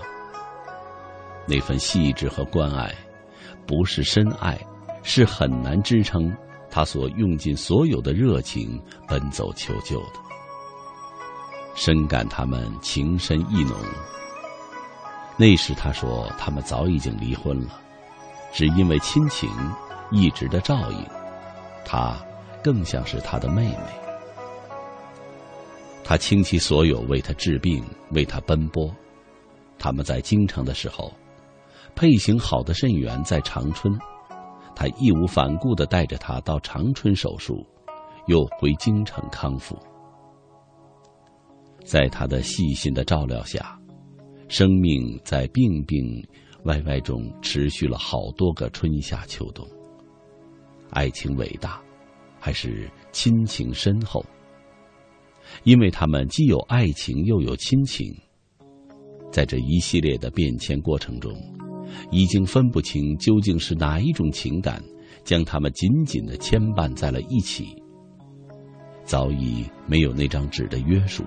[1.48, 2.94] 那份细致和关爱，
[3.68, 4.60] 不是深爱，
[5.04, 6.36] 是很难支撑
[6.70, 10.20] 他所用尽所有的热情奔走求救的。
[11.76, 13.78] 深感他们情深意浓。
[15.38, 17.80] 那时他说他们早已经离婚了，
[18.54, 19.50] 只因为亲情
[20.10, 21.06] 一直的照应，
[21.86, 22.16] 他
[22.64, 24.05] 更像是他的妹妹。
[26.08, 28.96] 他倾其所有为他治病，为他奔波。
[29.80, 31.12] 他们在京城的时候，
[31.96, 33.92] 配型好的肾源在长春，
[34.76, 37.66] 他义无反顾的带着他到长春手术，
[38.28, 39.76] 又回京城康复。
[41.84, 43.76] 在他的细心的照料下，
[44.48, 46.24] 生命在病病
[46.66, 49.68] 歪歪中持续了好多个春夏秋冬。
[50.92, 51.82] 爱情伟大，
[52.40, 54.24] 还是亲情深厚？
[55.64, 58.14] 因为他们既有爱情又有亲情，
[59.32, 61.32] 在这一系列的变迁过程中，
[62.12, 64.84] 已经分不清究竟是哪一种情感
[65.24, 67.76] 将他们紧紧的牵绊在了一起。
[69.04, 71.24] 早已没有那张纸的约束，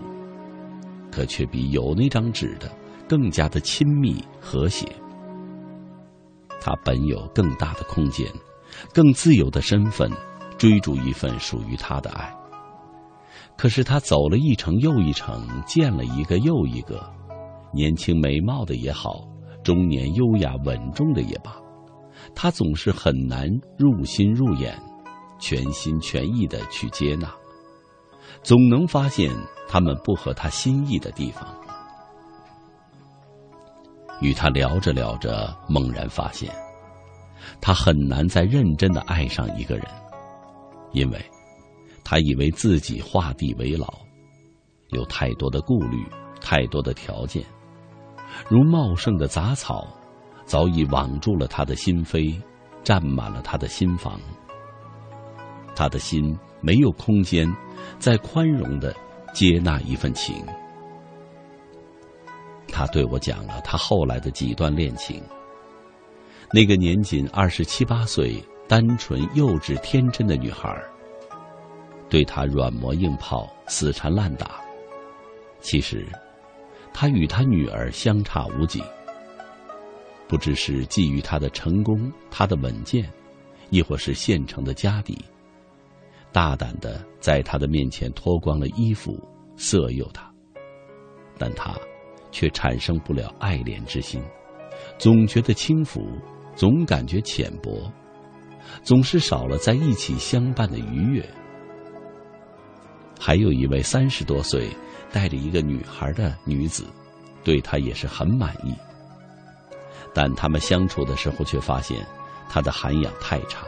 [1.10, 2.70] 可却比有那张纸的
[3.08, 4.86] 更加的亲密和谐。
[6.60, 8.26] 他本有更大的空间，
[8.92, 10.10] 更自由的身份，
[10.58, 12.34] 追逐一份属于他的爱。
[13.58, 17.04] 可是他走了一程又一程，见了一个又一个，
[17.74, 19.26] 年轻美貌的也好，
[19.64, 21.56] 中年优雅稳重的也罢，
[22.36, 24.80] 他总是很难入心入眼，
[25.40, 27.28] 全心全意的去接纳，
[28.44, 29.28] 总能发现
[29.66, 31.44] 他们不合他心意的地方。
[34.20, 36.48] 与他聊着聊着，猛然发现，
[37.60, 39.84] 他很难再认真的爱上一个人，
[40.92, 41.20] 因为。
[42.10, 43.86] 他以为自己画地为牢，
[44.92, 46.02] 有太多的顾虑，
[46.40, 47.44] 太多的条件，
[48.48, 49.86] 如茂盛的杂草，
[50.46, 52.40] 早已网住了他的心扉，
[52.82, 54.18] 占满了他的心房。
[55.76, 57.46] 他的心没有空间
[57.98, 58.96] 再宽容的
[59.34, 60.42] 接纳一份情。
[62.68, 65.22] 他对我讲了他后来的几段恋情。
[66.54, 70.74] 那个年仅二十七八岁、单纯幼稚天真的女孩，
[72.08, 74.60] 对他软磨硬泡、死缠烂打。
[75.60, 76.06] 其实，
[76.92, 78.82] 他与他女儿相差无几。
[80.26, 83.10] 不知是觊觎他的成功、他的稳健，
[83.70, 85.18] 亦或是现成的家底，
[86.32, 89.18] 大胆的在他的面前脱光了衣服，
[89.56, 90.30] 色诱他。
[91.38, 91.74] 但他
[92.30, 94.22] 却产生不了爱怜之心，
[94.98, 96.06] 总觉得轻浮，
[96.54, 97.90] 总感觉浅薄，
[98.82, 101.24] 总是少了在一起相伴的愉悦。
[103.18, 104.68] 还有一位三十多岁。
[105.10, 106.84] 带着一个女孩的女子，
[107.42, 108.74] 对他也是很满意。
[110.12, 112.06] 但他们相处的时候，却发现
[112.46, 113.64] 他的涵养太差。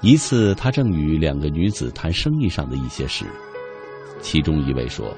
[0.00, 3.26] 一次，他正与两个女子谈生意上的一些事，
[4.20, 5.12] 其中一位说：“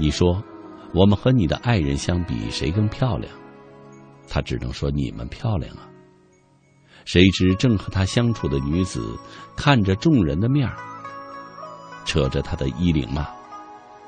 [0.00, 0.42] 你说，
[0.94, 3.30] 我们和你的爱人相比，谁更漂亮？”
[4.30, 5.86] 他只能说：“你们漂亮啊。”
[7.04, 9.14] 谁知正和他相处的女子，
[9.54, 10.74] 看着众人的面儿，
[12.08, 13.28] 扯着他的衣领骂。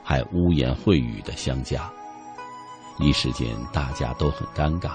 [0.02, 1.89] 还污言秽语的相加，
[2.98, 4.94] 一时间大家都很尴尬。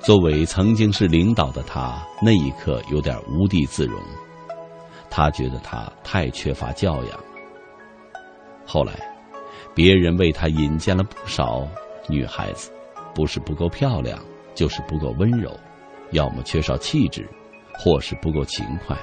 [0.00, 4.02] 作为曾经是领导的他，那一刻有点无地自容。
[5.08, 7.20] 他觉得他太缺乏教养。
[8.66, 8.94] 后来，
[9.72, 11.68] 别人为他引荐了不少
[12.08, 12.72] 女孩子，
[13.14, 14.18] 不是不够漂亮，
[14.54, 15.54] 就是不够温柔，
[16.10, 17.28] 要么缺少气质，
[17.78, 18.96] 或是不够勤快。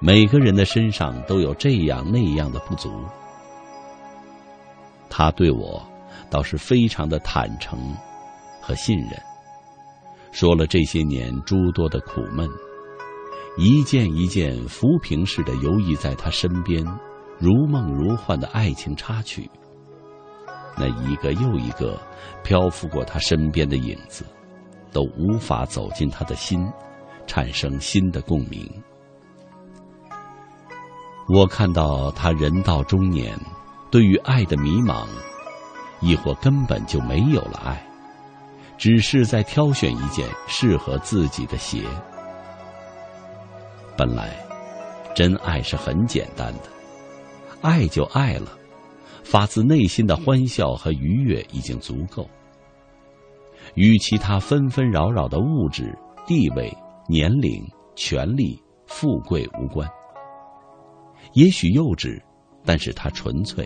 [0.00, 2.88] 每个人的身上都有这样那样的不足，
[5.10, 5.84] 他对我
[6.30, 7.76] 倒是非常的坦诚
[8.62, 9.10] 和信任，
[10.30, 12.48] 说了这些年诸多的苦闷，
[13.56, 16.84] 一件一件浮萍似的游弋在他身边，
[17.36, 19.50] 如梦如幻的爱情插曲，
[20.76, 22.00] 那一个又一个
[22.44, 24.24] 漂浮过他身边的影子，
[24.92, 26.64] 都无法走进他的心，
[27.26, 28.70] 产生新的共鸣。
[31.28, 33.38] 我看到他人到中年，
[33.90, 35.06] 对于爱的迷茫，
[36.00, 37.86] 亦或根本就没有了爱，
[38.78, 41.82] 只是在挑选一件适合自己的鞋。
[43.94, 44.34] 本来，
[45.14, 46.62] 真爱是很简单的，
[47.60, 48.48] 爱就爱了，
[49.22, 52.26] 发自内心的欢笑和愉悦已经足够，
[53.74, 55.94] 与其他纷纷扰扰的物质、
[56.26, 56.74] 地位、
[57.06, 57.62] 年龄、
[57.94, 59.86] 权力、富贵无关。
[61.38, 62.20] 也许幼稚，
[62.64, 63.64] 但是它纯粹，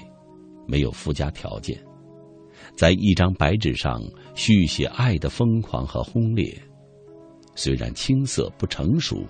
[0.67, 1.83] 没有附加条件，
[2.77, 3.99] 在一张白纸上
[4.35, 6.55] 续写爱的疯狂和轰烈，
[7.55, 9.25] 虽然青涩不成熟，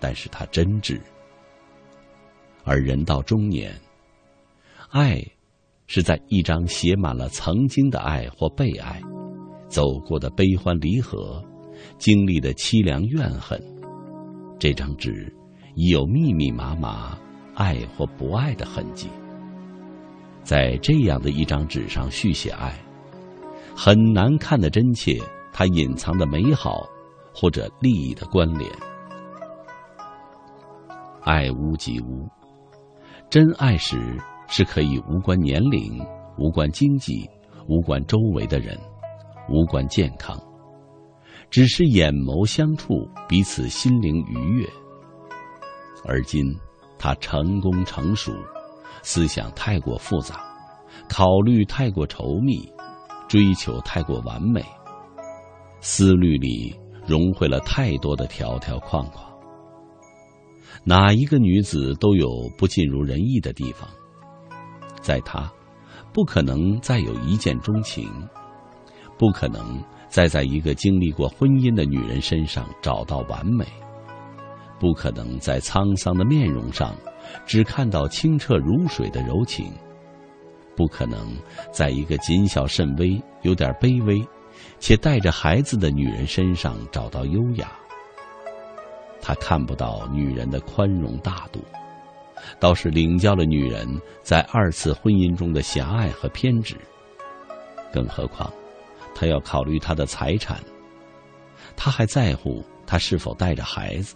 [0.00, 1.00] 但是它真挚。
[2.64, 3.72] 而人到中年，
[4.90, 5.24] 爱
[5.86, 9.00] 是在一张写满了曾经的爱或被爱，
[9.68, 11.40] 走过的悲欢离合，
[11.96, 13.56] 经历的凄凉怨恨，
[14.58, 15.32] 这张纸
[15.76, 17.16] 已有密密麻麻。
[17.58, 19.10] 爱或不爱的痕迹，
[20.44, 22.72] 在这样的一张纸上续写爱，
[23.74, 25.18] 很难看得真切。
[25.52, 26.86] 它隐藏的美好，
[27.34, 28.70] 或者利益的关联。
[31.24, 32.28] 爱屋及乌，
[33.28, 34.16] 真爱时
[34.46, 36.00] 是可以无关年龄、
[36.38, 37.28] 无关经济、
[37.66, 38.78] 无关周围的人、
[39.48, 40.40] 无关健康，
[41.50, 42.94] 只是眼眸相触，
[43.28, 44.64] 彼此心灵愉悦。
[46.04, 46.56] 而今。
[46.98, 48.32] 他成功成熟，
[49.02, 50.44] 思想太过复杂，
[51.08, 52.68] 考虑太过稠密，
[53.28, 54.64] 追求太过完美，
[55.80, 56.74] 思虑里
[57.06, 59.24] 融汇了太多的条条框框。
[60.84, 63.88] 哪一个女子都有不尽如人意的地方，
[65.00, 65.50] 在她，
[66.12, 68.10] 不可能再有一见钟情，
[69.18, 73.66] 不可能再在一个经历过婚姻的女人身上找到完美。
[74.78, 76.94] 不可能在沧桑的面容上
[77.44, 79.72] 只看到清澈如水的柔情，
[80.76, 81.36] 不可能
[81.72, 84.24] 在一个谨小慎微、有点卑微，
[84.78, 87.72] 且带着孩子的女人身上找到优雅。
[89.20, 91.60] 他看不到女人的宽容大度，
[92.60, 93.86] 倒是领教了女人
[94.22, 96.76] 在二次婚姻中的狭隘和偏执。
[97.92, 98.52] 更何况，
[99.14, 100.60] 他要考虑她的财产，
[101.76, 104.14] 他还在乎她是否带着孩子。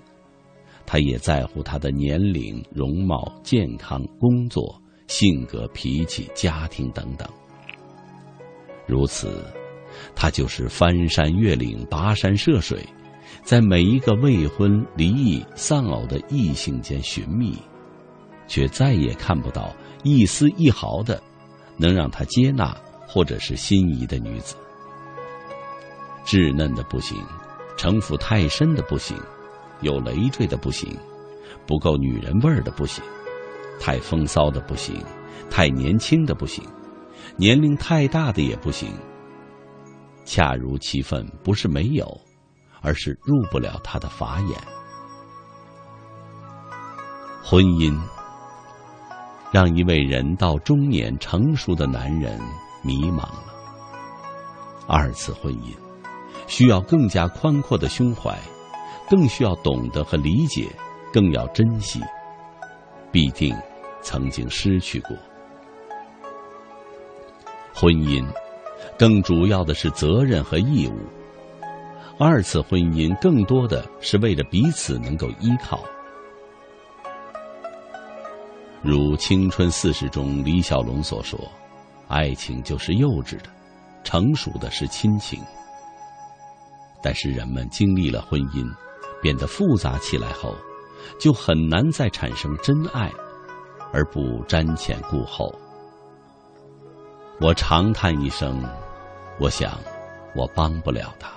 [0.92, 7.26] 他也在乎他的年龄、容貌、健康、工作、性格、脾气、家庭等等。
[8.86, 9.42] 如此，
[10.14, 12.84] 他就是翻山越岭、跋山涉水，
[13.42, 17.56] 在每一个未婚、离异、丧偶的异性间寻觅，
[18.46, 21.18] 却再也看不到一丝一毫的
[21.78, 22.76] 能让他接纳
[23.08, 24.56] 或者是心仪的女子。
[26.26, 27.16] 稚嫩的不行，
[27.78, 29.16] 城府太深的不行，
[29.82, 30.96] 有累赘的不行，
[31.66, 33.04] 不够女人味儿的不行，
[33.78, 34.96] 太风骚的不行，
[35.50, 36.64] 太年轻的不行，
[37.36, 38.90] 年龄太大的也不行。
[40.24, 42.06] 恰如其分，不是没有，
[42.80, 44.58] 而是入不了他的法眼。
[47.44, 48.00] 婚姻
[49.50, 52.40] 让一位人到中年成熟的男人
[52.82, 53.52] 迷茫了。
[54.86, 55.74] 二次婚姻
[56.46, 58.38] 需要更加宽阔的胸怀，
[59.12, 60.70] 更需要懂得和理解，
[61.12, 62.00] 更要珍惜。
[63.10, 63.54] 必定
[64.00, 65.14] 曾经失去过
[67.74, 68.26] 婚姻。
[68.98, 70.96] 更主要的是责任和义务。
[72.18, 75.84] 二次婚姻更多的是为了彼此能够依靠。
[78.80, 81.38] 如《青春四十》中李小龙所说
[82.08, 83.50] ：“爱情就是幼稚的，
[84.04, 85.38] 成熟的是亲情。”
[87.02, 88.66] 但是人们经历了婚姻，
[89.22, 90.54] 变得复杂起来后，
[91.18, 93.10] 就很难再产生真爱，
[93.92, 95.50] 而不瞻前顾后。
[97.40, 98.62] 我长叹一声，
[99.38, 99.78] 我想，
[100.34, 101.30] 我帮不了他。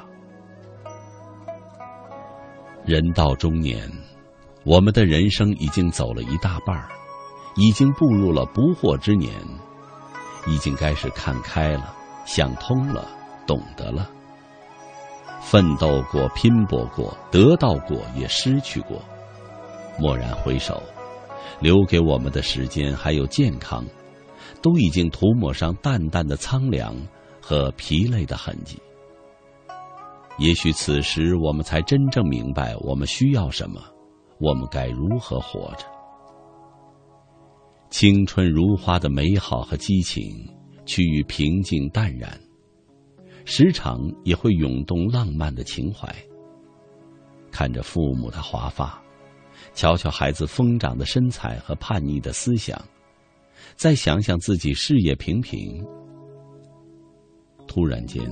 [2.83, 3.89] 人到中年，
[4.63, 6.89] 我们的人生已经走了一大半儿，
[7.55, 9.33] 已经步入了不惑之年，
[10.45, 11.95] 已经该是看开了、
[12.25, 13.07] 想通了、
[13.47, 14.07] 懂得了。
[15.45, 19.01] 奋斗过，拼搏过，得到过，也失去过。
[19.99, 20.81] 蓦然回首，
[21.61, 23.85] 留给我们的时间还有健康。
[24.61, 26.95] 都已经涂抹上淡淡的苍凉
[27.39, 28.81] 和疲累的痕迹。
[30.39, 33.79] 也许此时我们才真正明白我们需要什么，
[34.39, 35.85] 我们该如何活着。
[37.91, 40.23] 青春如花的美好和激情
[40.83, 42.31] 趋于平静淡然，
[43.45, 46.13] 时常也会涌动浪漫的情怀。
[47.51, 49.01] 看着父母的华发，
[49.73, 52.77] 瞧瞧孩子疯长的身材和叛逆的思想。
[53.75, 55.83] 再想想自己事业平平，
[57.67, 58.29] 突然间，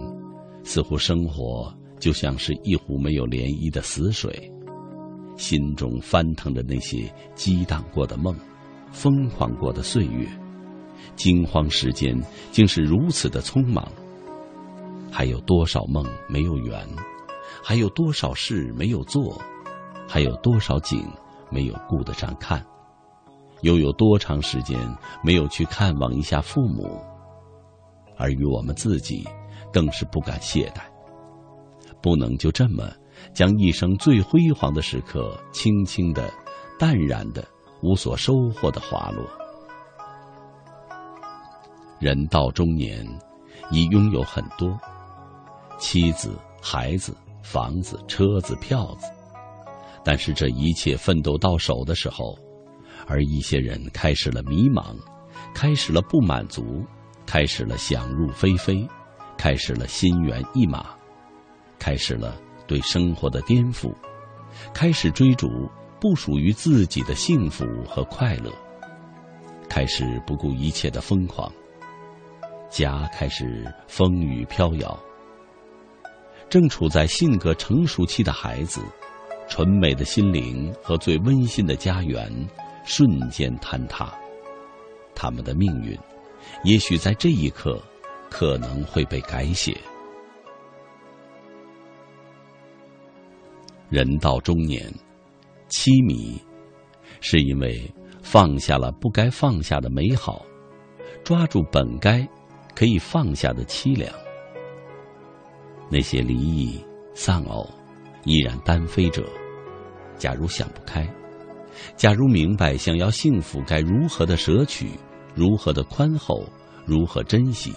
[0.63, 4.51] 似乎生活就像是一壶没有涟漪的死水，
[5.37, 8.35] 心中翻腾着那些激荡过的梦，
[8.91, 10.27] 疯狂过的岁月，
[11.15, 12.17] 惊慌时间
[12.51, 13.89] 竟是如此的匆忙。
[15.15, 16.89] 还有多少梦没有圆？
[17.63, 19.39] 还有多少事没有做？
[20.07, 21.07] 还有多少景
[21.51, 22.65] 没有顾得上看？
[23.61, 24.75] 又有多长时间
[25.23, 26.99] 没有去看望一下父母？
[28.17, 29.23] 而与我们自己，
[29.71, 30.81] 更是不敢懈怠，
[32.01, 32.91] 不能就这么
[33.35, 36.27] 将一生最辉煌的时刻轻轻的、
[36.79, 37.47] 淡然的、
[37.83, 39.23] 无所收获的滑落。
[41.99, 43.05] 人到中年，
[43.71, 44.75] 已拥有很多
[45.77, 49.07] 妻子、孩子、房子、车子、票子，
[50.03, 52.37] 但是这一切奋斗到手的时候。
[53.05, 54.95] 而一些人开始了迷茫，
[55.53, 56.85] 开始了不满足，
[57.25, 58.87] 开始了想入非非，
[59.37, 60.85] 开始了心猿意马，
[61.77, 63.93] 开始了对生活的颠覆，
[64.73, 65.69] 开始追逐
[65.99, 68.49] 不属于自己的幸福和快乐，
[69.67, 71.51] 开始不顾一切的疯狂，
[72.69, 74.97] 家开始风雨飘摇。
[76.53, 78.79] 正处在性格成熟期的孩子，
[79.49, 82.31] 纯美的心灵和最温馨的家园。
[82.85, 84.13] 瞬间坍塌，
[85.15, 85.97] 他们的命运，
[86.63, 87.81] 也许在这一刻，
[88.29, 89.75] 可能会被改写。
[93.89, 94.93] 人到中年，
[95.69, 96.39] 凄迷，
[97.19, 100.45] 是因为放下了不该放下的美好，
[101.23, 102.27] 抓住本该
[102.75, 104.13] 可以放下的凄凉。
[105.93, 106.83] 那些离异、
[107.13, 107.69] 丧偶、
[108.25, 109.23] 依然单飞者，
[110.17, 111.07] 假如想不开。
[111.95, 114.89] 假如明白想要幸福该如何的舍取，
[115.35, 116.43] 如何的宽厚，
[116.83, 117.71] 如何珍惜，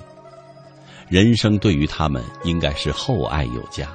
[1.11, 3.87] 人生对于他们应该是厚爱有加。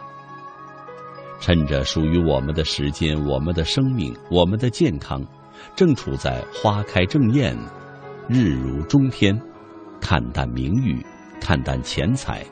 [1.39, 5.26] 趁着属于我们的时间，我们的生命，我们的健康，
[5.76, 7.57] 正处在花开正艳、
[8.30, 9.35] 日如中天，
[9.99, 11.03] 看淡名誉，
[11.39, 12.45] 看淡钱财，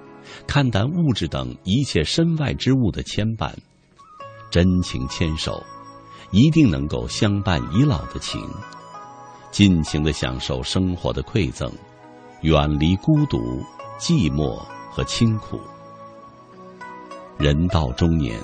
[0.49, 3.53] 看淡物质等一切身外之物的牵绊，
[4.49, 5.63] 真情牵手。
[6.31, 8.41] 一定能够相伴已老的情，
[9.51, 11.71] 尽情的享受生活的馈赠，
[12.41, 13.37] 远离孤独、
[13.99, 14.59] 寂寞
[14.89, 15.59] 和清苦。
[17.37, 18.35] 人到中年，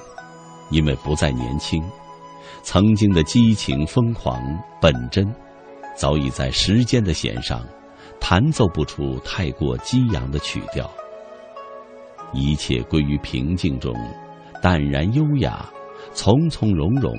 [0.69, 1.83] 因为不再年轻，
[2.61, 4.39] 曾经的激情、疯狂、
[4.79, 5.25] 本真，
[5.95, 7.65] 早已在时间的弦上
[8.19, 10.87] 弹奏不出太过激扬的曲调。
[12.33, 13.95] 一切归于平静中，
[14.61, 15.65] 淡然优雅，
[16.13, 17.13] 从从容容，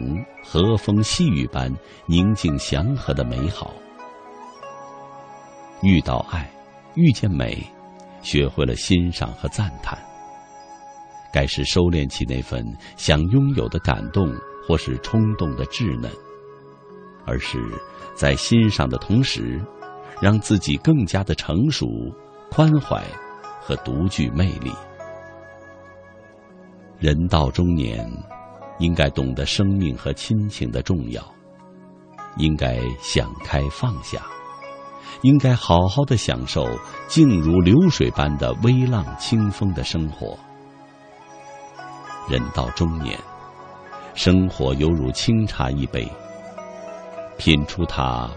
[0.45, 1.73] 和风细雨般
[2.07, 3.73] 宁静祥和的美好。
[5.83, 6.51] 遇到爱，
[6.95, 7.63] 遇见美，
[8.23, 9.99] 学会了欣赏和赞叹。
[11.33, 12.65] 该是收敛起那份
[12.97, 14.35] 想拥有的感动
[14.67, 16.11] 或是冲动的稚嫩，
[17.27, 17.59] 而是
[18.15, 19.61] 在欣赏的同时，
[20.21, 21.87] 让自己更加的成熟、
[22.51, 23.05] 宽怀
[23.61, 24.73] 和独具魅力。
[26.99, 28.09] 人到中年，
[28.79, 31.23] 应该懂得生命和亲情的重要，
[32.39, 34.25] 应该想开放下，
[35.23, 36.67] 应该好好的享受
[37.07, 40.39] 静如流水般的微浪清风的生活。
[42.29, 43.19] 人到中年，
[44.15, 46.11] 生活犹如清茶一杯，
[47.37, 48.29] 品出它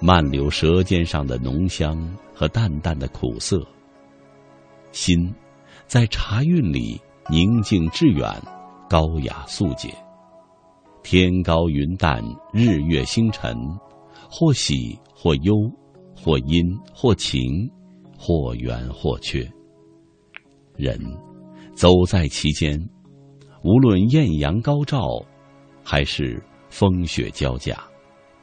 [0.00, 1.96] 漫流舌尖上的浓香
[2.34, 3.64] 和淡淡的苦涩。
[4.90, 5.32] 心
[5.86, 7.00] 在茶韵里
[7.30, 8.28] 宁静致远，
[8.88, 9.94] 高雅素洁。
[11.02, 12.22] 天高云淡，
[12.52, 13.56] 日月星辰，
[14.30, 15.54] 或喜或忧，
[16.16, 17.70] 或阴或晴，
[18.18, 19.48] 或圆或缺。
[20.76, 20.98] 人
[21.74, 22.78] 走在其间。
[23.64, 25.24] 无论艳阳高照，
[25.84, 27.76] 还是风雪交加，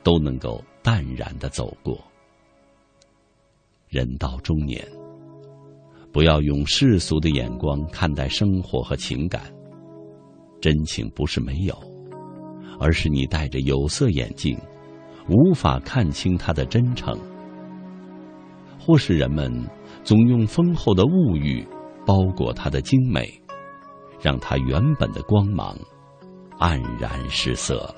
[0.03, 1.97] 都能够淡然的走过。
[3.89, 4.85] 人到中年，
[6.19, 9.41] 不要用世俗的眼光看待生活和情感。
[10.59, 11.73] 真情不是没有，
[12.77, 14.59] 而是你戴着有色眼镜，
[15.29, 17.17] 无法看清它的真诚。
[18.77, 19.65] 或是人们
[20.03, 21.65] 总用丰厚的物欲
[22.05, 23.31] 包裹它的精美。
[24.19, 25.73] 让它原本的光芒
[26.59, 27.95] 黯然失色了。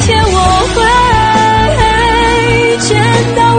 [0.00, 0.38] 天我
[0.74, 0.78] 会
[2.78, 2.88] 见
[3.36, 3.57] 到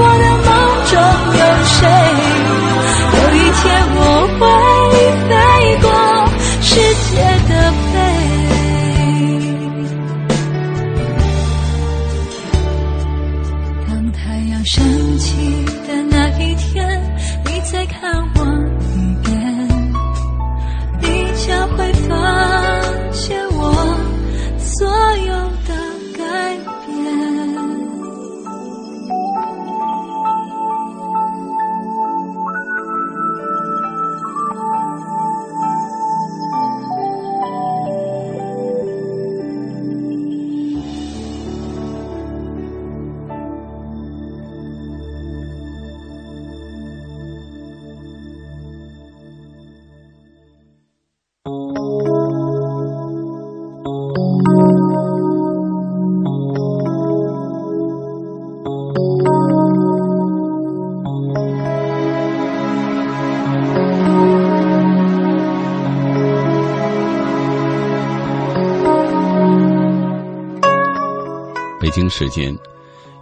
[72.00, 72.58] 北京时间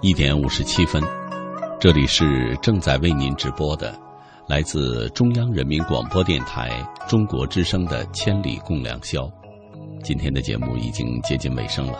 [0.01, 1.01] 一点五十七分，
[1.79, 3.99] 这里是正在为您直播的，
[4.47, 9.21] 来自中央人民广播电台中国之声的《千里共良宵》。
[10.03, 11.97] 今天的节目已经接近尾声了。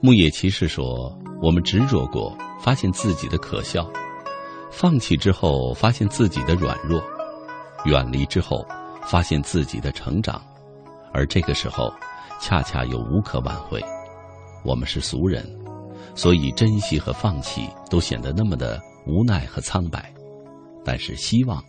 [0.00, 3.82] 牧野骑士说：“我们执着过，发现自己的可笑；
[4.70, 6.98] 放弃之后，发现自己的软弱；
[7.84, 8.66] 远离之后，
[9.02, 10.40] 发现自己的成长。
[11.12, 11.92] 而这个时候，
[12.40, 13.84] 恰恰又无可挽回。”
[14.62, 15.44] 我们是俗人，
[16.14, 20.12] 所以珍惜和放弃都显得那么的无奈和苍白。
[20.84, 21.62] 但是希望，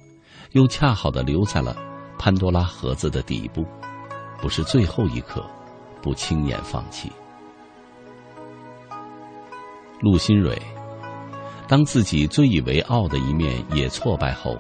[0.52, 1.76] 又恰好的留在了
[2.18, 3.66] 潘多拉盒子的底部，
[4.42, 5.46] 不是最后一刻，
[6.02, 7.12] 不轻言放弃。
[10.02, 10.60] 陆新蕊，
[11.68, 14.58] 当自己最以为傲的一面也挫败后，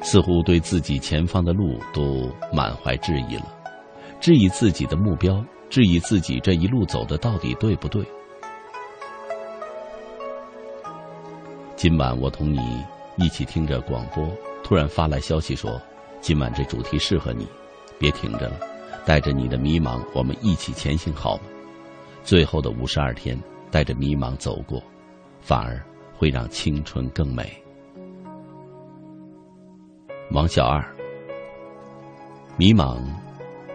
[0.00, 3.46] 似乎对自己前方的路都满怀质疑了，
[4.20, 5.44] 质疑自己的目标。
[5.70, 8.04] 质疑自己这一路走的到底对不对？
[11.76, 12.84] 今晚我同你
[13.16, 14.28] 一起听着广播，
[14.64, 15.80] 突然发来消息说，
[16.20, 17.46] 今晚这主题适合你，
[18.00, 18.58] 别停着了，
[19.06, 21.42] 带着你的迷茫，我们一起前行好吗？
[22.24, 23.40] 最后的五十二天，
[23.70, 24.82] 带着迷茫走过，
[25.40, 25.80] 反而
[26.18, 27.48] 会让青春更美。
[30.32, 30.84] 王小二，
[32.56, 32.98] 迷茫。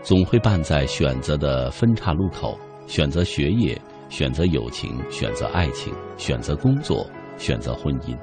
[0.06, 2.56] 总会伴在选择的分岔路口，
[2.86, 3.76] 选择学业，
[4.08, 8.16] 选择友情，选择爱情，选择工作，选择婚姻，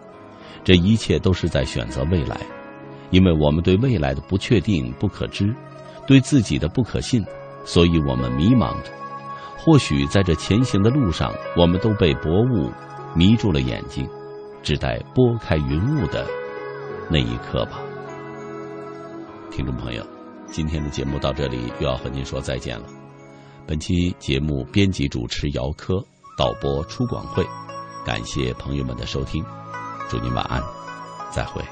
[0.62, 2.38] 这一切都是在选择未来，
[3.10, 5.52] 因为我们对未来的不确定、不可知，
[6.06, 7.20] 对自己的不可信，
[7.64, 8.92] 所以我们迷茫着。
[9.59, 12.70] 或许在这前行的路上，我们都被薄雾
[13.16, 14.09] 迷住了眼睛，
[14.62, 16.24] 只待拨开云雾的
[17.10, 17.80] 那一刻吧。
[19.50, 20.11] 听众朋友。
[20.52, 22.86] 今天的节目到这里又要和您说再见了。
[23.66, 26.04] 本期节目编辑主持姚科，
[26.36, 27.42] 导播出广会，
[28.04, 29.42] 感谢朋友们的收听，
[30.10, 30.62] 祝您晚安，
[31.30, 31.62] 再会。